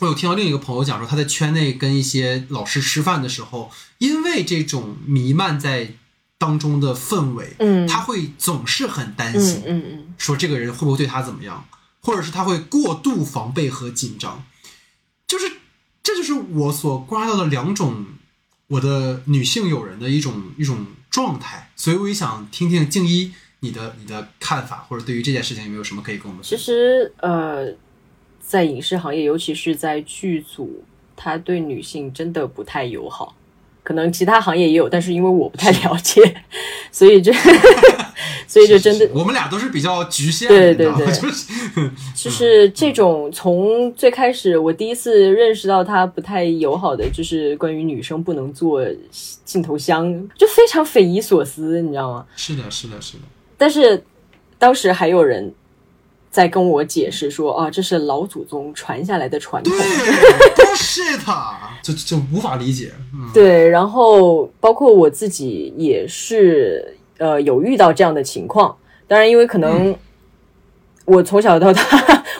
[0.00, 5.94] 我有听到另一个朋友讲说，他在圈内跟一些老师吃饭的时候，因为这种弥漫在
[6.38, 11.64] 当中的氛围，嗯，他会总是很担心，嗯嗯，说这个人会不会对他怎么样，
[12.00, 14.44] 或者是他会过度防备和紧张。
[15.26, 15.50] 就是，
[16.02, 18.06] 这就是我所观察到的两种。
[18.68, 23.30] 我的女性友人的一种一种状态，所以我也想听听静一
[23.60, 26.56] 你的你的看法，或者对于这件事情有没有什么可以跟我们说？
[26.56, 27.66] 其实，呃，
[28.46, 30.82] 在影视行业，尤其是在剧组，
[31.16, 33.34] 他对女性真的不太友好。
[33.82, 36.22] 可能其他行业也有，但是因为我不太了解，
[36.90, 37.30] 所以这，
[38.48, 40.48] 所以就真的，我们俩都是比较局限。
[40.48, 41.06] 对对对，
[42.14, 48.82] 就是 这种从最开始我第一次认识到他不太友好的，就是关于女生不能做
[49.44, 50.06] 镜头箱，
[50.38, 52.26] 就非常匪夷所思，你知道吗？
[52.36, 53.24] 是的，是的，是的。
[53.58, 54.02] 但是
[54.58, 55.52] 当时还有人。
[56.34, 62.90] 在跟我解释说啊，这是老祖宗传下来的传统，不是他， 就就无法理解。
[63.32, 68.76] 对，然后包括我自己也是，呃，有遇到这样的情况。
[69.06, 69.94] 当然，因为可能
[71.04, 71.82] 我从小到大，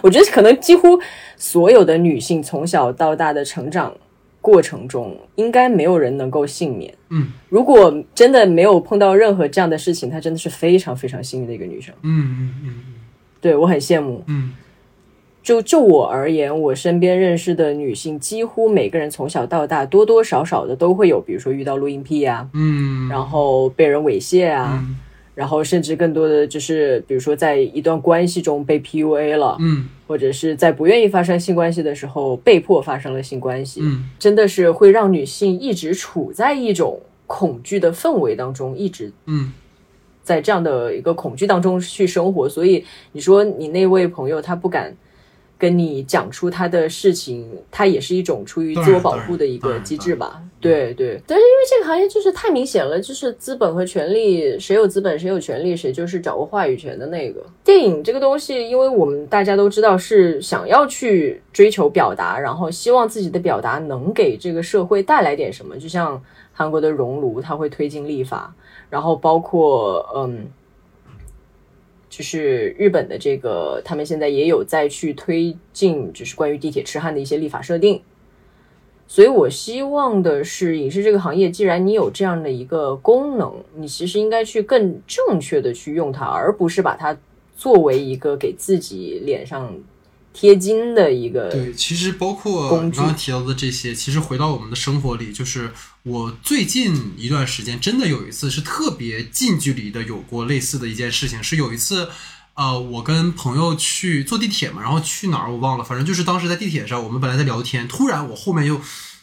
[0.03, 0.99] 我觉得可能几乎
[1.37, 3.95] 所有的女性从小到大的成长
[4.41, 6.93] 过程中，应该没有人能够幸免。
[7.11, 11.95] 嗯，如果真的没有碰到任何这样的事情，她真的是非常非常幸运的一个女生。
[12.03, 12.75] 嗯嗯嗯。
[13.45, 14.25] 对我很羡慕。
[14.27, 14.53] 嗯。
[15.43, 24.97] 就就我而言，我身边认识的女性，几乎每个人从小到大多多少少的都会有，比如说遇到录音癖啊，嗯，然后被人猥亵啊，嗯。
[25.35, 29.87] 然后甚至更多的就是，比如说在一段关系中被 PUA 了，嗯。
[30.07, 34.09] 或者是在不愿意发生性关系的时候被迫发生了性关系，嗯。
[34.19, 39.53] 真的是会让女性一直处在一种恐惧的氛围当中，一直嗯
[40.25, 42.49] 在这样的一个恐惧当中去生活。
[42.49, 44.93] 所以你说你那位朋友他不敢
[45.57, 50.43] 跟你讲出他的事情，他也是一种出于自我保护的一个机制吧？
[50.61, 51.20] 对对。
[51.27, 57.45] 但是因为这个行业就是太明显了，就是资本和权力，谁有资本谁有权利，谁就是掌握话语权的那个。
[57.62, 66.20] 电影这个东西，因为我们大家都知道是想要去追求表达，然后希望自己的表达能给这个社会带来点什么，就像
[66.53, 68.55] 韩国的熔炉，它会推进立法，
[68.95, 70.47] 然后包括嗯。
[72.17, 78.01] 就是日本的这个，他们现在也有在去推进，就是关于地铁痴汉的一些立法设定。
[79.09, 87.19] 所以我希望的是，影视这个行业，既然你有这样的一个功能，你其实应该去更正确的去用它，而不是把它
[87.57, 89.77] 作为一个给自己脸上
[90.35, 91.49] 贴金的一个。
[91.51, 95.72] 对，其实包括你刚刚提到的这些，其实回到我们的生活里，就是
[96.03, 102.11] 我最近一段时间真的有一次是特别近距离的有过类似的一件事情，是有一次。
[102.57, 108.80] 呃，我跟朋友去坐地铁嘛，然后去哪儿我忘了，反正就是当时在地铁上，我们本来在聊天，突然我后面又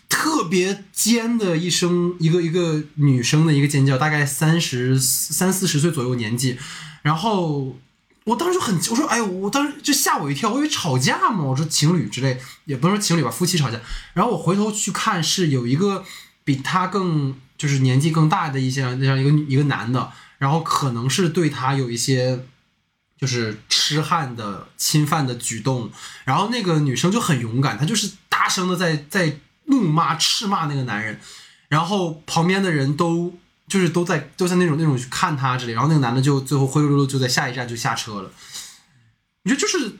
[0.09, 6.57] 特别尖的一声，一个一个女生的一个尖叫，大概三十三四十岁左右年纪，
[7.03, 7.78] 然后
[8.24, 13.80] 我当时就很，我说，哎呦，我当时就吓我一跳，我以为吵架嘛，我说情侣之类，也不能说情侣吧，夫妻吵架。
[14.14, 16.06] 然后我回头去看，是有一个
[16.44, 22.46] 比他更就是年纪更大的一些那样一个一个男的，然后可能是对他有一些
[23.20, 25.90] 就是痴汉的侵犯的举动，
[26.24, 31.20] 然后那个女生就很勇敢，她就是大声的在在怒骂斥骂那个男人，
[31.70, 33.34] 然后旁边的人都。
[33.72, 38.30] 就是都在都在那种那种去看他之类，然后那个男的就最后灰溜溜就在下一站就下车了。
[39.46, 39.94] 我觉得就是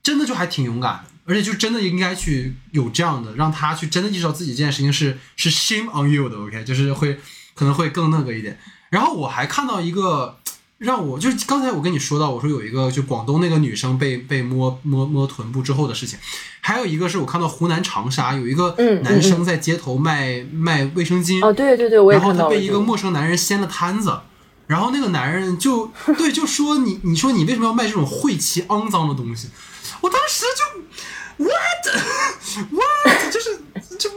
[0.00, 7.18] 真的就还挺勇敢的，而且就真的应该去有这样的，让他去真的意识到自己这件事情是是 shame on you 的，OK，就是会
[7.54, 8.56] 可能会更那个一点。
[8.90, 10.38] 然后我还看到一个
[10.80, 16.18] 让我就是刚才我跟你说到，我说有一个就广东那个女生被被摸摸摸臀部之后的事情，
[16.62, 24.20] 还有一个是我看到湖南长沙有一个男生在街头卖、卖卫生巾，哦，对对对，我也然后他被一个陌生男人掀了摊子，
[24.68, 29.48] 然后那个男人就对就说你你说你为什么要卖这种晦气肮脏的东西？
[30.00, 31.52] 我当时就 what
[32.72, 33.60] what 就是
[33.98, 34.16] 这不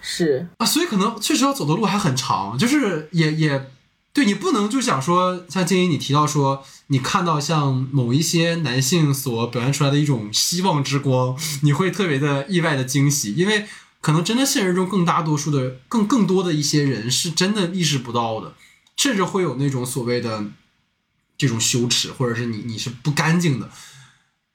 [0.00, 0.48] 是。
[0.56, 3.70] 啊，所以可能确实要走的路还很长，就是也也
[4.16, 13.66] 对你不能就想说像静怡你提到说你看到像某一些男性所表现出来的一种希望之光，你会特别的意外的惊喜，因为
[14.00, 18.54] 可能真的现实中更大多数的更更多的一些人是真的意识不到的，
[18.96, 20.46] 甚至会有那种所谓的
[21.36, 23.70] 这种羞耻，或者是你你是不干净的。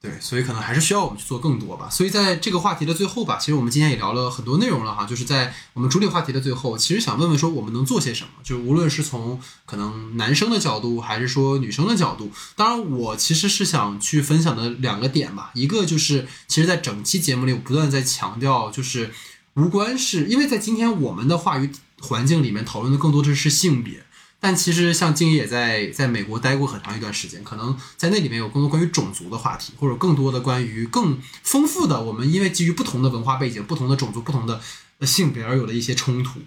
[0.02, 1.88] 对，所以可能还是需要我们去做更多吧。
[1.88, 8.30] 所以在这个话题的最后吧，其实我们今天也聊了很多内容了哈，就是在我们主理话题的最后，其实想问问说我们能做些什么？
[8.42, 12.32] 就无论是从可能男生的角度，还是说女生的角度。
[12.56, 19.12] 当然，我其实是想去分享的两个点吧，一个就是其实，在整期节目里，我不断在强调，就是
[19.54, 24.04] 无关是因为在今天我们的话语环境里面讨论的更多的是性别。
[24.44, 34.60] 但其实像静怡也在在美国待过很长一段时间，可能在那里面有更多关于种族的话题，或者更多的关于更丰富的我们因为基于不同的文化背景、不同的种族、不同的
[35.02, 36.40] 性别而有的一些冲突。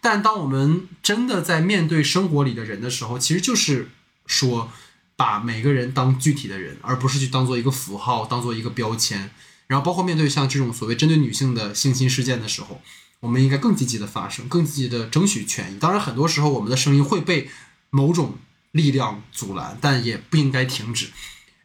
[0.00, 3.90] 但当我们真的在面对生活里的人的时候，其实就是
[4.26, 4.70] 说
[5.16, 9.28] 把每个人当具体的人，而不是去当做一个符号、当做一个标签。
[9.66, 12.80] 然后包括面对像这种所谓针对女性的性侵事件的时候，
[13.20, 15.78] 我们应该更积极的发声，更积极的争取权益。
[15.78, 17.50] 当然，很多时候我们的声音会被
[17.90, 18.38] 某种
[18.72, 21.10] 力量阻拦，但也不应该停止。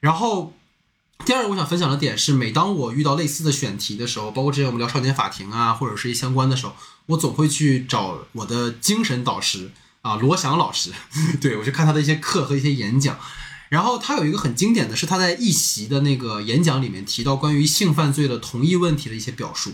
[0.02, 0.54] 然后，
[1.26, 6.76] 第二个我想分享的点是，每当我遇到类似的选题的时候，包括之前我们聊少年法庭啊，或者是一些相关的时候，
[7.06, 10.92] 我总会去找我的精神导师啊，罗翔老师，
[11.40, 13.18] 对我去看他的一些课和一些演讲。
[13.70, 19.72] 然后他有一个很经典的是他在一席的那个演讲里面提到关于性犯罪的同一问题的一些表述。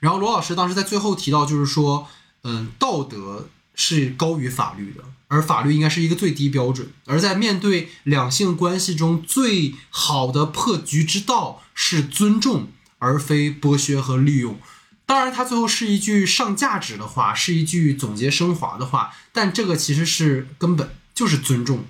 [0.00, 2.08] 然后罗老师当时在最后提到，就是说，
[2.44, 6.88] 嗯，道德是高于法律的，而法律应该是一个最低标准。
[7.06, 12.68] 而在面对两性关系中，最好的破局之道是尊重，
[12.98, 14.58] 而非剥削和利用。
[15.04, 21.84] 当然，他最后是一句上价值的话，是一句总结升华的话，但这个其实是根本就是尊重。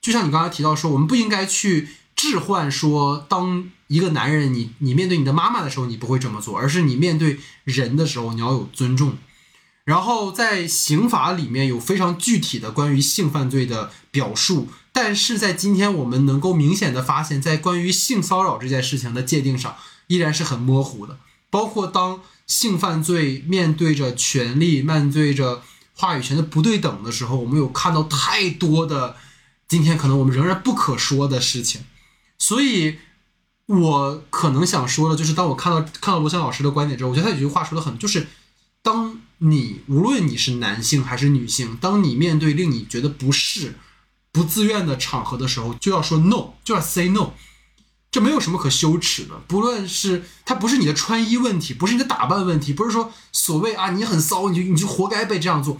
[0.00, 1.88] 就像你刚才提到说，我们不应该去
[2.22, 9.14] 置换说，当一个男人你你面对你的妈妈的时候，你不会这么做，而是你面对人的时候，你要有尊重。
[9.84, 19.74] 然后在刑法里面有非常具体的关于性犯罪的表述，但是在今天我们能够明显的发现，在关于性骚扰这件事情的界定上，
[20.06, 21.18] 依然是很模糊的。
[21.50, 25.62] 包括当性犯罪面对着权力、面对着
[25.94, 29.16] 话语权的不对等的时候，我们有看到太多的
[29.66, 31.80] 今天可能我们仍然不可说的事情。
[32.42, 32.98] 所以，
[33.66, 38.26] 我可能想说的，就是当我看到看到罗翔老师的观点之后，我觉得他有句话说的很，就是
[38.82, 43.76] 当你无论你是男性还是女性，当你面对令你觉得不适、
[44.32, 47.30] 不自愿的场合的时候，就要说 no，就要 say no。
[48.10, 55.78] 这没有什么可羞耻的，不论是它不是你的穿衣问题，不是你的打扮问题，不是说所谓啊你很骚，你就你就活该被这样做，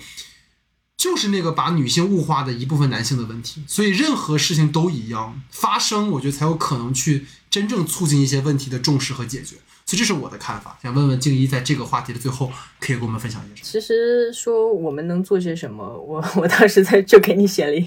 [1.03, 3.64] 就是那个把女性物化的一部分男性的问题。
[3.66, 9.57] 所以任何事情都一样发生，我觉得才有可能去真正促进一些问题的重视和解决。
[9.84, 10.78] 所以这是我的看法。
[10.80, 13.66] 想问问静怡，在这个话题的最后，可以跟我们分享一些什么？
[13.72, 17.86] 其实说我们能做些什么，我我当时在就给你写了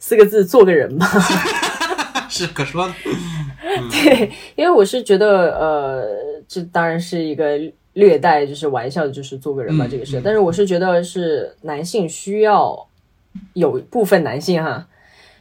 [0.00, 1.06] 四个字：做个人吧。
[2.28, 2.94] 是可说的。
[3.90, 6.04] 对，因为我是觉得，呃，
[6.48, 7.58] 这当然是一个
[7.96, 10.20] 略带就是玩笑的，就是做个人吧这个事。
[10.22, 12.86] 但是我是觉得是男性需要
[13.54, 14.86] 有部分男性哈，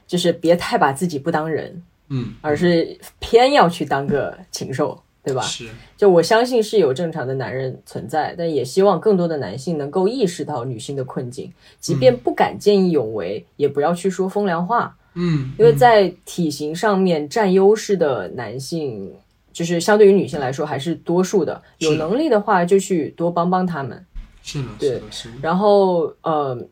[0.08, 5.42] 就是别太把自己不当人，嗯，而是偏要去当个禽兽，对吧？
[5.42, 5.68] 是。
[5.98, 11.52] 就我相信是有正常的男人存在，但也希望更多的男性能够意识到女性的困境，
[11.82, 14.96] 即便不敢见义勇为，也不要去说风凉话。
[15.16, 19.14] 嗯，因为在体型上面占优势的男性，
[19.56, 21.62] 就是相对于女性来说还是多数的。
[21.78, 24.06] 有能力的话，就去多帮帮他们。
[24.44, 25.02] 是的，对。
[25.42, 26.68] 然后呃，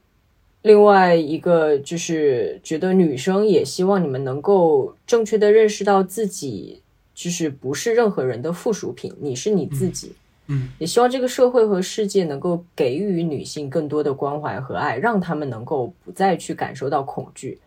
[0.63, 6.81] 另外一个就是觉得女生也希望你们能够正确的认识到自己，
[7.15, 10.11] 就是不是任何人的附属品，你是你自己。
[10.47, 17.59] 嗯，也希望这个社会和世界能够给予女性更多的关怀和爱，让她们能够不再去感受到恐惧。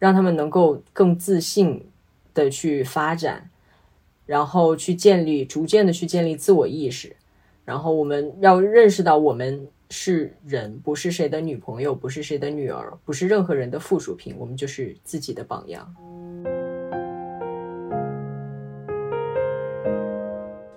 [0.00, 1.84] 让她们能够更自信
[2.32, 3.49] 的去发展，
[4.30, 7.16] 然后去建立，逐渐的去建立自我意识。
[7.64, 15.92] 然后我们要认识到，我们是人，不是谁的女朋友，不是谁的女儿，不是任何人的附属品，我们就是自己的榜样。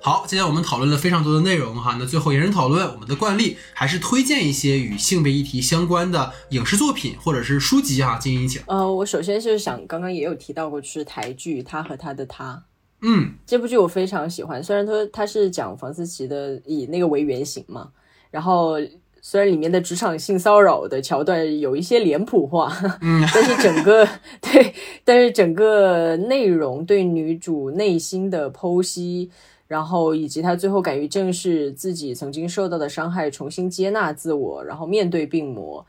[0.02, 1.96] 好，今天我们讨论了非常多的内容哈。
[2.00, 8.18] 那最后延伸讨论，我们的惯例还是推荐一些与性别议题相关的影视作品或者是书籍哈。
[8.18, 8.64] 金英，请。
[8.66, 12.56] 呃，我首先就是想，刚刚也有提到过，就是台剧《他和他的他》。
[13.04, 14.64] 嗯，这部剧我非常喜欢。
[14.64, 17.92] 虽然说它是讲房思琪的，以那个为原型嘛。
[18.32, 18.78] 然后
[19.22, 24.08] 虽然里面的职场性骚扰的桥段有一些脸谱化，嗯，但是整个
[24.42, 24.74] 对，
[25.04, 29.30] 但是整个内容对女主内心的剖析。
[29.66, 35.84] 然后以及她最后敢于正视自己曾经受到的伤害，重新接纳自我，然后面对病魔，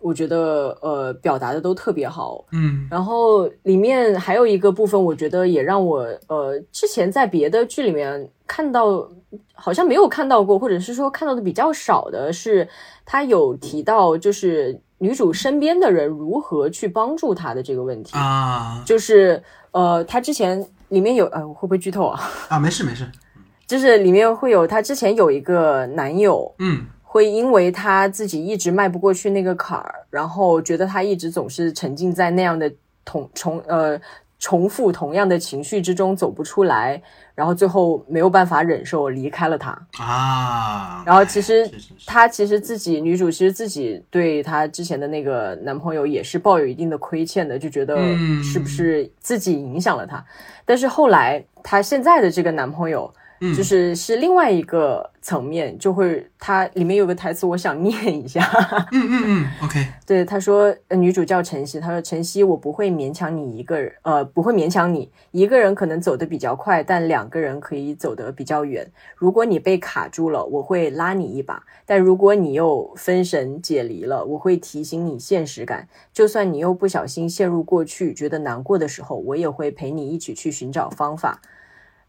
[0.00, 2.86] 我觉得呃表达的都特别好，嗯。
[2.90, 9.08] 然后里面还有一个部分，我觉得也让我呃之前在别的剧里面看到
[9.54, 12.68] 好像没有看到过，或者是说看到的比较少的是，
[13.04, 19.42] 他有提到就是女主身边的人如何去帮助她的这个问题啊， 就是
[19.72, 20.66] 呃他之前。
[20.88, 22.18] 里面有呃，会不会剧透啊？
[22.48, 23.06] 啊，没事没事，
[23.68, 32.70] 就是里面会有她之前有一个男友，嗯，会因为她自己一直迈不过去那个坎儿，然后觉得她一直总是沉浸在那样的
[33.02, 33.98] 同重呃
[34.38, 37.02] 重复同样的情绪之中走不出来。
[37.34, 41.02] 然后最后没有办法忍受，离开了他啊。
[41.06, 41.70] 然后其实
[42.04, 47.96] 她其实自己女主其实自己对她之前的那个男朋友也是抱有一定的亏欠的，就觉得
[48.42, 50.22] 是不是自己影响了她。
[50.66, 53.10] 但是后来她现在的这个男朋友。
[53.56, 58.42] 就是是另外一个层面，就会它里面有个台词，我想念一下。
[58.90, 59.86] 嗯嗯嗯，OK。
[60.04, 68.90] 对，他说女主叫晨曦，他说晨曦，我不会勉强你一个人，呃，不会勉强你一个人，可能走得比较快，但两个人可以走得比较远。
[69.14, 75.88] 如果你被卡住了，我会拉你一把；但如果你又分神解离了，我会提醒你现实感。
[76.12, 81.40] 就算你又不小心陷入过去，觉得难过的时候，我也会陪你一起去寻找方法。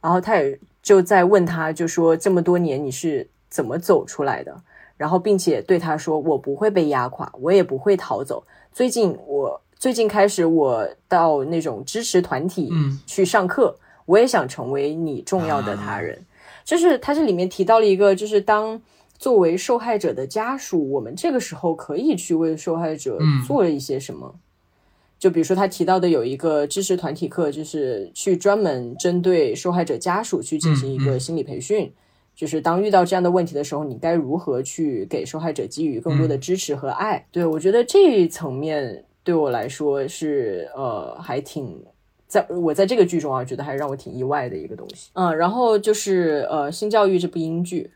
[0.01, 0.59] 然后他也。
[0.81, 4.55] 就在问他，就说这么多年你是怎么走出来的？
[4.97, 8.43] 然后并且对他说，我不会被压垮，我也不会逃走。
[8.73, 12.69] 最近我最近开始，我到那种支持团体
[13.05, 13.75] 去上课，
[14.05, 16.19] 我也想成为你重要的他人。
[16.65, 18.81] 就是他这里面提到了一个，就是当
[19.17, 23.17] 作为受害者的家属，我们这个时候可以去为受害者
[23.47, 24.35] 做一些什么。
[25.19, 31.91] 就比如说他提到的有一个知识团体课，就是去专门针对受害者家属去进行一个心理培训，
[32.33, 37.27] 就是当遇到这样的问题的时候，你该如何去给受害者给予更多的支持和爱？
[37.31, 41.77] 对我觉得这一层面对我来说是呃还挺。
[42.27, 45.09] 在我在这个剧中啊，觉得还让我挺意外的一个东西。
[45.13, 47.89] 嗯，然后就是呃，性教育这部英剧，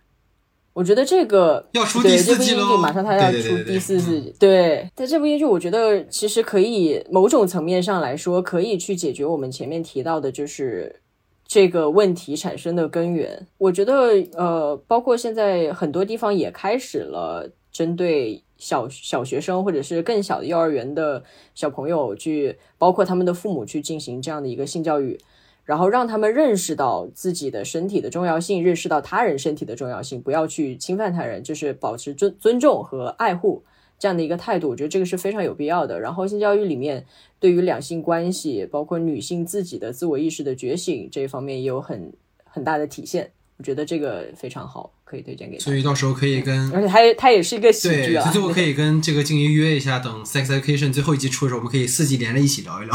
[0.74, 4.34] 我觉得这个要出第四季了，马上他要出第四季。
[4.39, 10.99] 对，在这部英剧，我觉得其实可以某种层面上来说，可以去解决我们前面提到的，就是
[11.47, 13.47] 这个问题产生的根源。
[13.57, 13.93] 我觉得
[14.34, 18.43] 呃，包括现在很多地方也开始了针对。
[18.55, 21.21] 小小学生或者是更小的幼儿园的
[21.53, 25.19] 小朋友，去包括他们的父母去进行这样的一个性教育，
[25.66, 33.64] 然后让他们认识到自己的身体的重要性，认识到他人身体的重要性，不要去侵犯他人，就是保持尊尊重和爱护
[33.97, 34.70] 这样的一个态度。
[34.70, 35.99] 我觉得这个是非常有必要的。
[35.99, 37.05] 然后性教育里面
[37.39, 42.11] 对于两性关系，包括女性自己的自我意识的觉醒这一方面也有很
[42.43, 43.32] 很大的体现。
[43.57, 45.59] 我觉得这个非常好，可以推荐给。
[45.59, 48.30] 所以到时候可以跟，而且它它也是一个喜剧啊。
[48.32, 52.93] 最后 可以跟这个静怡约一下，等《Sex Education》最后一集出的时候，我们可以四季连着一起聊一聊。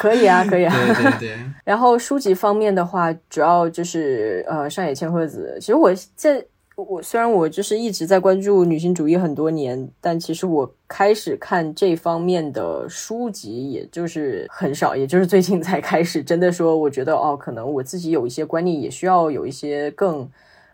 [0.00, 0.74] 可以啊， 可以啊。
[0.74, 1.38] 对对对。
[1.64, 5.58] 然后书籍方面的话，主要就是呃上野千鹤子。
[5.60, 6.44] 其实我在。
[6.76, 16.22] 我虽然我就是一直在关注女性主义很多年，但其实我开始看这方面的书籍，也就是很少，也就是最近才开始。
[16.22, 20.26] 真的说，我觉得哦，可能我自己有一些观念，也需要有一些更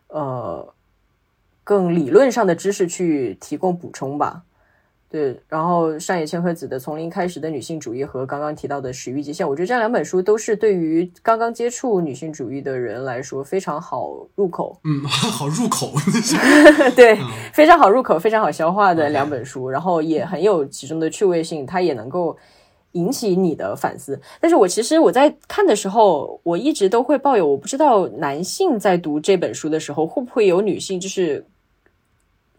[0.07, 0.73] 呃
[1.65, 4.45] 更理论上的知识去提供补充吧。
[5.09, 14.77] 对，然后上野千鹤子的《从零开始的女性主义》和刚刚提到的《始于极限》，我觉得这两本书都是对于刚刚接触女性主义的人来说非常好入口。
[14.83, 15.93] 嗯， 好入口，
[16.97, 17.17] 对，
[17.53, 22.37] 非常好入口，非常好消化的两本书，然后也很有其中的趣味性，它也能够
[22.93, 24.21] 引起你的反思。
[24.41, 31.47] 但是我其实我在看的时候，我一直都会抱有，我不知道男性在读这本书的时候会不会有女性就是。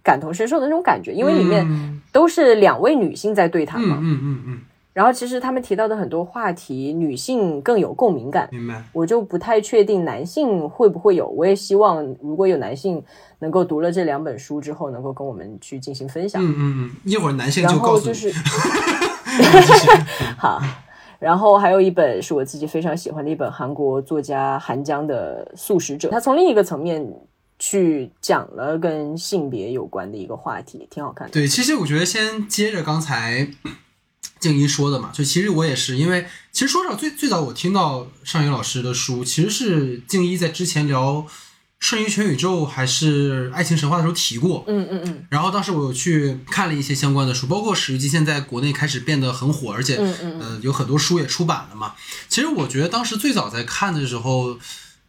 [0.08, 1.68] 感同身受的那种感觉，因为里面
[2.14, 3.98] 都是两位女性在对谈嘛。
[4.00, 4.60] 嗯嗯嗯。
[4.94, 8.48] 然后其实他们提到的很多话题，女性更有共鸣感。
[8.50, 8.82] 明白。
[8.94, 11.28] 我就不太确定男性会不会有。
[11.28, 13.04] 我也希望如果有男性
[13.40, 16.42] 能够读了这两本书之后，能够跟我们去进行分享。
[16.42, 16.92] 嗯嗯嗯。
[17.04, 18.16] 一会儿男性就告诉你。
[20.40, 20.62] 好。
[21.20, 27.06] 然后还有一本是我自己非常喜欢的一本韩国作家韩江的《素食者》，他从另一个层面。
[27.60, 31.34] 去讲了跟性别有关的一个话题，挺好看的。
[31.34, 33.52] 对，其实我觉得先接着刚才
[34.40, 41.14] 静怡说的嘛，就其实我也是，因为其实说实话，最最早我听到尚宇老师的书，其实是静怡在之前聊
[41.80, 44.64] 《瞬移全宇宙》还是《爱情神话》的时候提过。
[44.68, 45.26] 嗯嗯嗯。
[45.32, 51.96] 然后当时我有去看了一些相关的书，包括史玉基现在国内开始变得很火，而且呃有很多书也出版了嘛。
[52.30, 54.60] 其实我觉得当时最早在看的时候。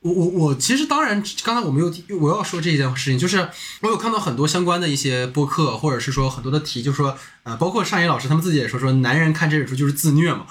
[0.09, 3.49] 我我我其实当然，刚才我没有我要说这件事情，就是
[3.83, 10.47] 我有看到很多相关的一些播客，或者是说很多的题，就是说呃，包括上野老师他们自己也说说，男人看这本书就是自虐嘛，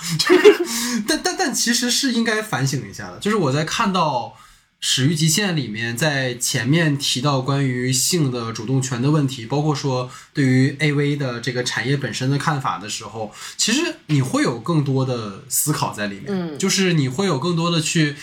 [1.07, 3.17] 但但但其实是应该反省一下的。
[3.19, 4.35] 就是我在看到
[4.79, 18.15] 《始于极限》里面，在前面提到关于性的主动权的问题，包括说对于 AV 的这个产业本身的看法的时候，其实你会有更多的思考在里面，嗯，就是你会有更多的去。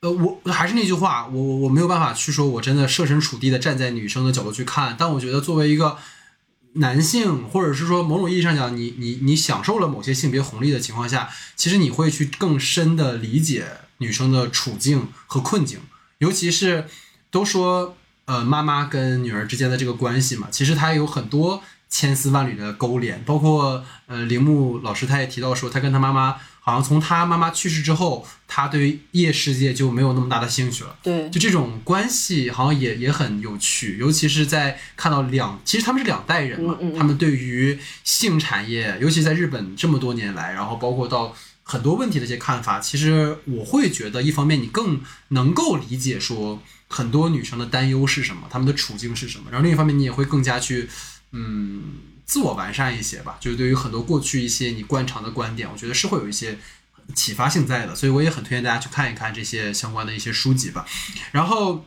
[0.00, 4.94] 呃，我还是那句话，我我我没有办法去说，我真的设身处地的站在女生的角度去看。
[4.96, 5.98] 但我觉得，作为一个
[6.74, 15.80] 男性，或者是说某种意义上讲，你你你享受了某些性别红利的情况下，其实你会去更深的理解女生的处境和困境。
[16.18, 16.86] 尤其是
[17.32, 17.96] 都说，
[18.26, 23.20] 呃，妈妈跟女儿之间的这个关系嘛，其实它有很多千丝万缕的勾连。
[23.24, 26.36] 包括呃，铃木老师他也提到说，他跟他妈妈。
[26.68, 30.94] 好像从他妈妈去世之后，他对夜世界就没有那么大的兴趣了。
[31.02, 50.88] 对，就这种关系好像也也很有趣，尤其是在看到两，其实他们是两代人嘛，他们对于性产业，尤其在日本这么多年来，然后包括到很多问题的一些看法，其实我会觉得，一方面你更能够理解说很多女生的担忧是什么，她们的处境是什么，然后另一方面你也会更加去，
[51.32, 51.84] 嗯。
[52.28, 56.58] 自我完善一些吧，就是对于很多过去一些你惯常的观点，我觉得是会有一些
[57.14, 60.84] 启发性在的，所以我也很推荐大家去看一看这些相关的一些书籍吧。
[61.32, 61.86] 然后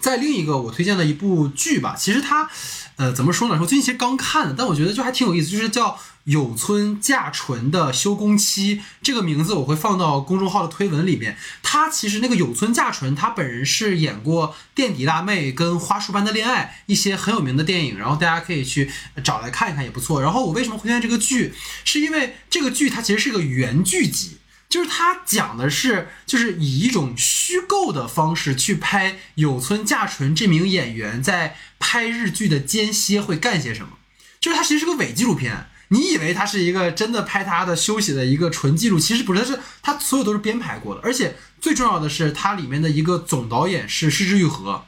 [0.00, 2.48] 在另一个我推荐的一部剧吧，其实它，
[2.96, 3.56] 呃，怎么说呢？
[3.56, 5.98] 说最近其实刚看的，但我觉得就还挺有意思，就是叫。
[6.24, 11.36] 有村架纯的休工期这个名字我会放到公众号的推文里面。
[11.62, 18.88] 他其实那个有村架纯，他本人是演过《垫底辣妹》跟《花束般的恋爱》一些很有名的电影，然后大家可以去
[19.24, 20.20] 找来看一看，也不错。
[20.20, 21.54] 然后我为什么会推荐这个剧，
[21.84, 24.36] 是因为这个剧它其实是个原剧集，
[24.70, 33.98] 就是它讲的是就是以一种虚构的方式去拍有村架纯这名演员在拍日剧的间歇会干些什么，
[34.40, 35.66] 就是它其实是个伪纪录片。
[35.88, 44.84] 你以为它是一个真的拍他的休息的一个纯记录，其实不是，它是它所有都是编排过的，而且最重要的是它里面的一个总导演是失之愈合。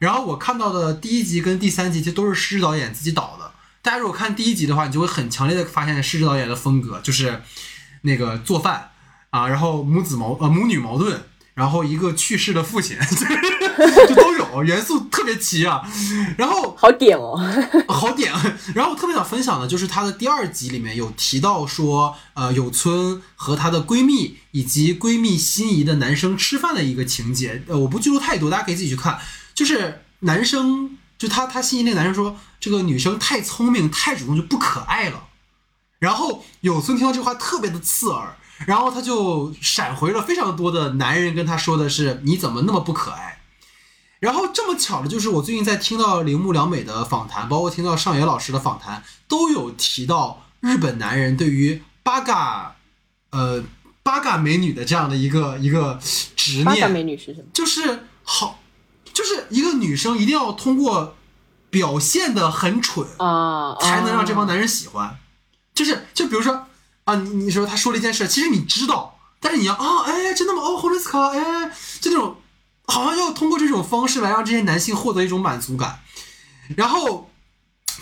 [0.00, 3.54] 然后我看到的第一集跟第三集其实都是失之导演自己导的。
[3.80, 7.40] 大家如果看第一集的话，你就会很强烈的发现失之导演的风格，就是
[8.02, 8.90] 那个做饭
[9.34, 11.20] 啊，然后母子矛呃母女矛盾。
[11.54, 12.96] 然后一个去世的父亲，
[14.08, 15.82] 就都有元素特别齐啊。
[16.36, 17.38] 然后好点哦，
[17.86, 18.32] 好点。
[18.74, 27.62] 然后我特别想分享的就是她的第二集里面有提到说，呃，有村和她的闺蜜以及闺蜜心仪的男生吃饭的一个情节。
[27.68, 29.20] 呃，我不剧透太多，大家可以自己去看。
[29.54, 35.28] 就是男生就他他心仪那个男生说，这个女生太聪明太主动就不可爱了。
[36.00, 38.36] 然后有村听到这话特别的刺耳。
[38.66, 43.40] 然后他就闪回了非常多的男人跟他说的是你怎么那么不可爱？
[44.20, 52.76] 然后这么巧的就是我最近在听到铃木良美的访谈，包括听到上野老师的访谈，都有提到日本男人对于八嘎，
[53.30, 53.62] 呃
[54.02, 55.98] 八嘎美女的这样的一个一个
[56.34, 56.64] 执念。
[56.64, 57.48] 八嘎美女是什么？
[57.52, 58.60] 就是好，
[59.12, 61.16] 就是一个女生一定要通过
[61.68, 65.18] 表现的很蠢啊，才能让这帮男人喜欢。
[65.74, 66.66] 就是就比如说。
[67.04, 70.62] 啊，你你说他说了一件事，其实你知道，但是你要啊，哎，真的吗？
[70.62, 72.36] 哦，霍伦斯卡，哎，就那种，
[72.86, 76.00] 好像要通过这种方式来让这些男性获得一种满足感。
[76.76, 77.30] 然后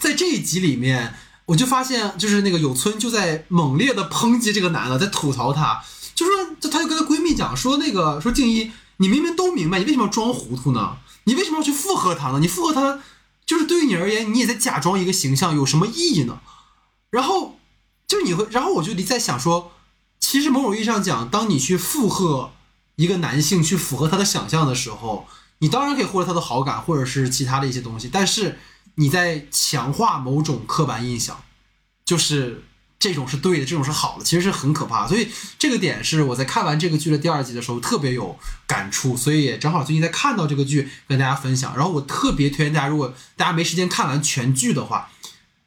[0.00, 1.14] 在这一集里面，
[1.46, 5.82] 我就发现，就是那个有村就在猛烈的抨击这个男的，在吐槽他，
[6.14, 10.98] 就说，就他就跟他闺蜜讲说，那个说静一，你明明都明白，你为什么要装糊涂呢？
[11.24, 12.38] 你为什么要去附和他呢？
[12.38, 13.00] 你附和他，
[13.44, 16.38] 就是对于你而言，你也在假装一个形象，有什么意义呢？
[17.10, 17.58] 然后。
[18.12, 19.72] 就你会，然后我就在想说，
[20.20, 22.52] 其实某种意义上讲，当你去附和
[22.96, 25.26] 一个男性，去符合他的想象的时候，
[25.60, 28.58] 你当然可以获得他的好感，或者是其他的一些东西，但是
[28.96, 31.42] 你在强化某种刻板印象，
[32.04, 32.64] 就是
[32.98, 35.08] 这种是对的，这种是好的，其实是很可怕。
[35.08, 41.74] 所以这个点是我在看完这个剧的第二集的时候特别有感触，所以也正好最近在看到这个剧跟大家分享。
[41.74, 45.08] 然后我特别推荐大家，如果大家没时间看完全剧的话。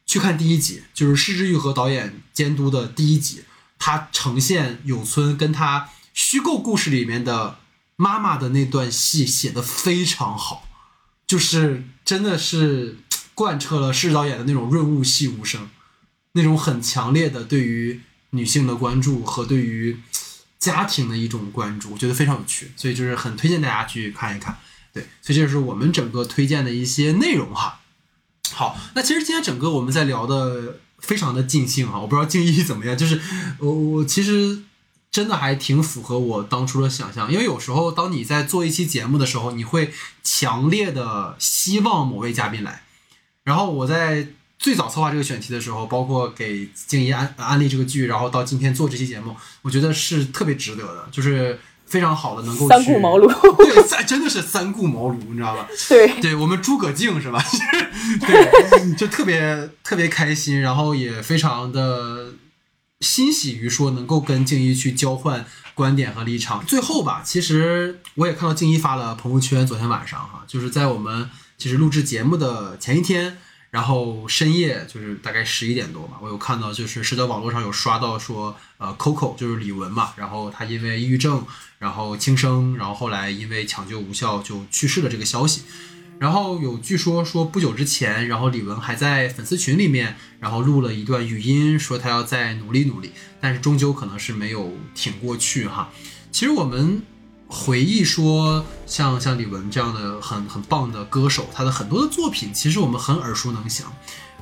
[0.08, 3.44] 去看第一集，就是失之愈合导演监督的第一集，
[3.80, 7.58] 他呈现有村跟他虚构故事里面的
[7.96, 10.68] 妈妈的那段戏写的非常好，
[11.26, 12.98] 就是真的是
[13.34, 15.70] 贯彻了施导演的那种润物细无声，
[16.34, 19.98] 那种很强烈的对于女性的关注和对于
[20.60, 24.58] 家庭的一种关注，我觉得非常有趣，所以就是很推荐大家去看一看。
[24.94, 27.82] 对，所以这是我们整个推荐的一些内容哈。
[28.52, 33.20] 好，那其实今天整个我们在聊的非常的尽兴啊，我不知道静怡 怎么样，就是
[33.60, 34.64] 我我其实
[35.12, 39.94] 真的还挺符合我当初的想象，因为有时候当你在做一期节目的时候，你会
[40.24, 42.84] 强烈的希望某位嘉宾来，
[43.44, 44.28] 然后我在
[44.58, 51.60] 最早策划这个选题的时候，包括给静怡安安利这个剧，然后到今天做这期节目，我觉得是特别值得的，就是。
[51.86, 53.28] 非常好的，能够三顾茅庐，
[53.58, 55.68] 对，三真的是三顾茅庐，你知道吧？
[55.88, 57.44] 对，对我们诸葛静是吧？
[58.22, 62.34] 对，就特别特别开心，然后也非常的
[63.02, 66.66] 欣喜于说能够跟静一去交换观点和立场。
[66.66, 73.38] 最后吧，其实我也看到静一发了朋友圈，昨天晚上哈，就是在我们其实录制节目的前一天。
[73.76, 81.46] 然后深夜就是大概十一点多吧，我有看到就是社交网络上有刷到说，呃，Coco 就是李玟嘛，然后她因为抑郁症，
[81.78, 85.64] 然后轻生，然后后来因为抢救无效就去世了这个消息。
[86.20, 93.12] 然后有据说说不久之前，然后李玟还在粉丝群里面，然后录了一段语音，说她要再努力努力，
[93.42, 95.90] 但是终究可能是没有挺过去哈。
[96.32, 97.04] 其实我们。
[97.48, 103.92] 回忆说，像像李玟这样的很很棒的歌手，他的很多的作品其实我们很耳熟能详。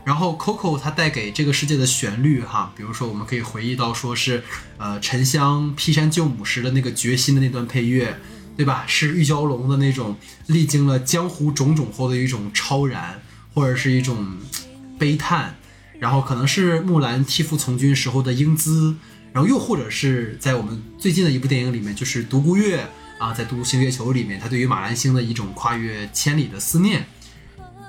[0.06, 4.44] 然后 Coco 他带给这个世界的旋律，哈，比如说我们可以回忆到，说是
[4.78, 8.20] 呃沉香劈山救母时的那个决心的那段配乐，
[8.58, 8.84] 对吧？
[8.86, 13.22] 是玉娇龙的那种历经了江湖种种后的一种超然，
[13.54, 14.38] 或者是一种
[14.98, 15.56] 悲叹。
[16.00, 18.96] 然后可能是木兰替父从军时候的英姿。
[19.34, 27.06] 然后又或者是在我们最近的一部电影里面，就是独孤月啊，在《独行月球》里面，他对于马兰星的一种跨越千里的思念。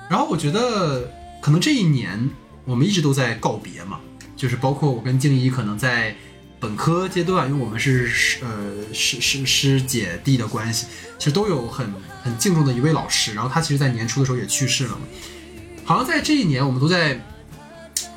[0.09, 2.30] 然后我觉得，可能这一年
[2.64, 4.01] 我们一直都在告别嘛，
[4.34, 6.16] 就是包括我跟静怡，可能在
[6.59, 10.86] 本科阶段，因为我们是师呃师师师姐弟的关系，
[11.18, 11.92] 其实都有很
[12.22, 13.34] 很敬重的一位老师。
[13.34, 15.01] 然后他其实，在年初的时候也去世了嘛。
[15.84, 17.20] 好像在这一年，我们都在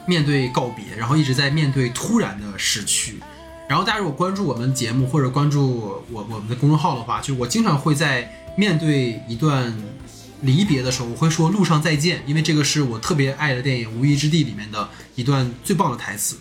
[0.07, 3.19] 面对告别，然后一直在面对突然的失去。
[3.69, 9.77] 然后大家如果关注我们节目或者关注我我们的公众号的话，就我经常会在面对一段
[10.41, 16.37] 离别的时候，我会说“路上再见”，因为这个是我特别爱的电影《无依之地》里面的一段最棒的台词。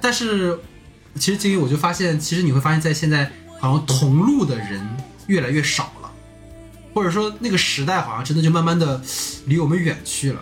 [0.00, 0.60] 但是，
[1.16, 4.88] 其实金鱼我就发现，其实你会发现在现在好像同路的人
[5.26, 6.12] 越来越少了，
[6.94, 9.02] 或者说那个时代好像真的就慢慢的
[9.46, 10.40] 离我们远去了。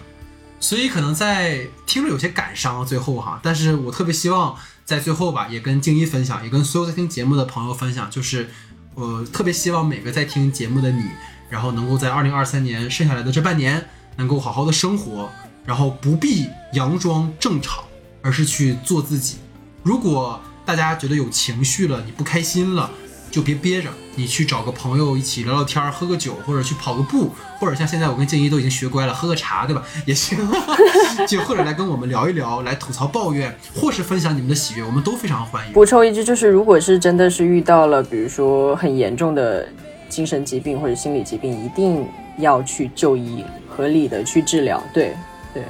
[0.60, 8.48] 所以可能在听着有些感伤，最后哈，但是我特别希望在最后吧，也跟静一分享，也跟所有在听节目的朋友分享，就是
[8.94, 11.04] 我特别希望每个在听节目的你，
[11.48, 15.30] 然后能够在二零二三年剩下来的这半年，能够好好的生活，
[15.64, 17.84] 然后不必佯装正常，
[18.20, 19.36] 而是去做自己。
[19.82, 22.90] 如果大家觉得有情绪了，你不开心了。
[23.30, 29.82] 就别憋着，你去找个朋友一起聊聊天，喝个酒，或者去跑个步，或者像现在我跟静怡都已经学乖了，喝个茶，对吧？
[30.06, 30.38] 也行，
[31.28, 35.72] 就或者来跟我们聊一聊，来吐槽抱怨，或是分享你们的喜悦，我们都非常欢迎。
[35.72, 39.68] 补充一句，就是如果是真的是遇到了，比如说很严重的
[40.08, 42.06] 精神疾病或者心理疾病，一定
[42.38, 44.82] 要去就医，合理的去治疗。
[44.92, 45.14] 对
[45.52, 45.62] 对，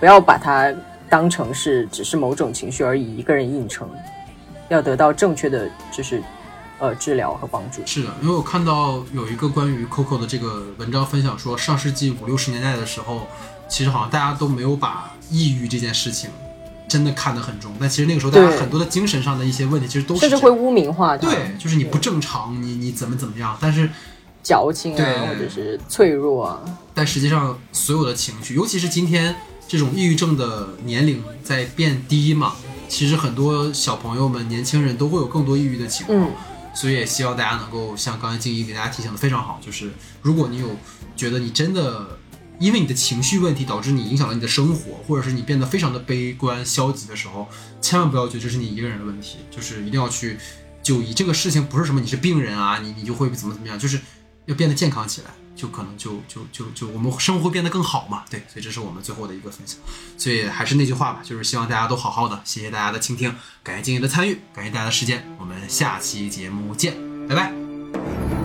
[0.00, 0.72] 不要把它
[1.10, 3.86] 当成是只是某种情绪而已，一个人硬撑，
[4.70, 6.22] 要得到正确的就是。
[6.82, 13.28] 呃，治疗和帮助是的，因为我看到有一个关于 Coco 的这个文章分享说，上世纪五六十年代的时候，
[13.68, 16.28] 其实好像大家都没有把抑郁这件事情
[16.88, 21.16] 真的看得很重，但其实那个时候大家很多的精神上的一些问题，其实都是甚至会污名化。
[21.16, 23.56] 对，就是你不正常，你你怎么怎么样？
[23.60, 23.88] 但是
[24.42, 26.64] 矫情啊，或者是脆弱啊。
[26.92, 29.32] 但实际上，所有的情绪，尤其是今天
[29.68, 32.54] 这种抑郁症的年龄在变低嘛，
[32.88, 36.28] 其实很多小朋友们、年轻人都会有更多抑郁的情况。
[36.74, 39.92] 所以也希望大家能够像刚才静怡给大家提醒的非常好，就是
[40.22, 40.76] 如果你有
[41.14, 42.18] 觉得你真的
[42.58, 47.48] 因为你的情绪问题导致你影响了你的生活，或者是你变得非常的悲观消极的时候，
[47.80, 50.38] 千万不要觉得这是你一个人的问题，就是一定要去
[50.82, 51.12] 就医。
[51.12, 54.00] 这个事情不是什么你是病人啊，你你就会怎么怎么样，就是
[54.46, 58.24] 要变得健康起来，就可能就就就就我们生活变得更好嘛。
[58.30, 59.78] 对，所以这是我们最后的一个分享。
[60.16, 62.40] 所以还是那句话吧，就是希望大家都好好的。
[62.44, 66.94] 谢谢大家的倾听，感谢静怡的参与，感谢大家的时间，我们下期节目见，
[67.28, 68.41] 拜拜。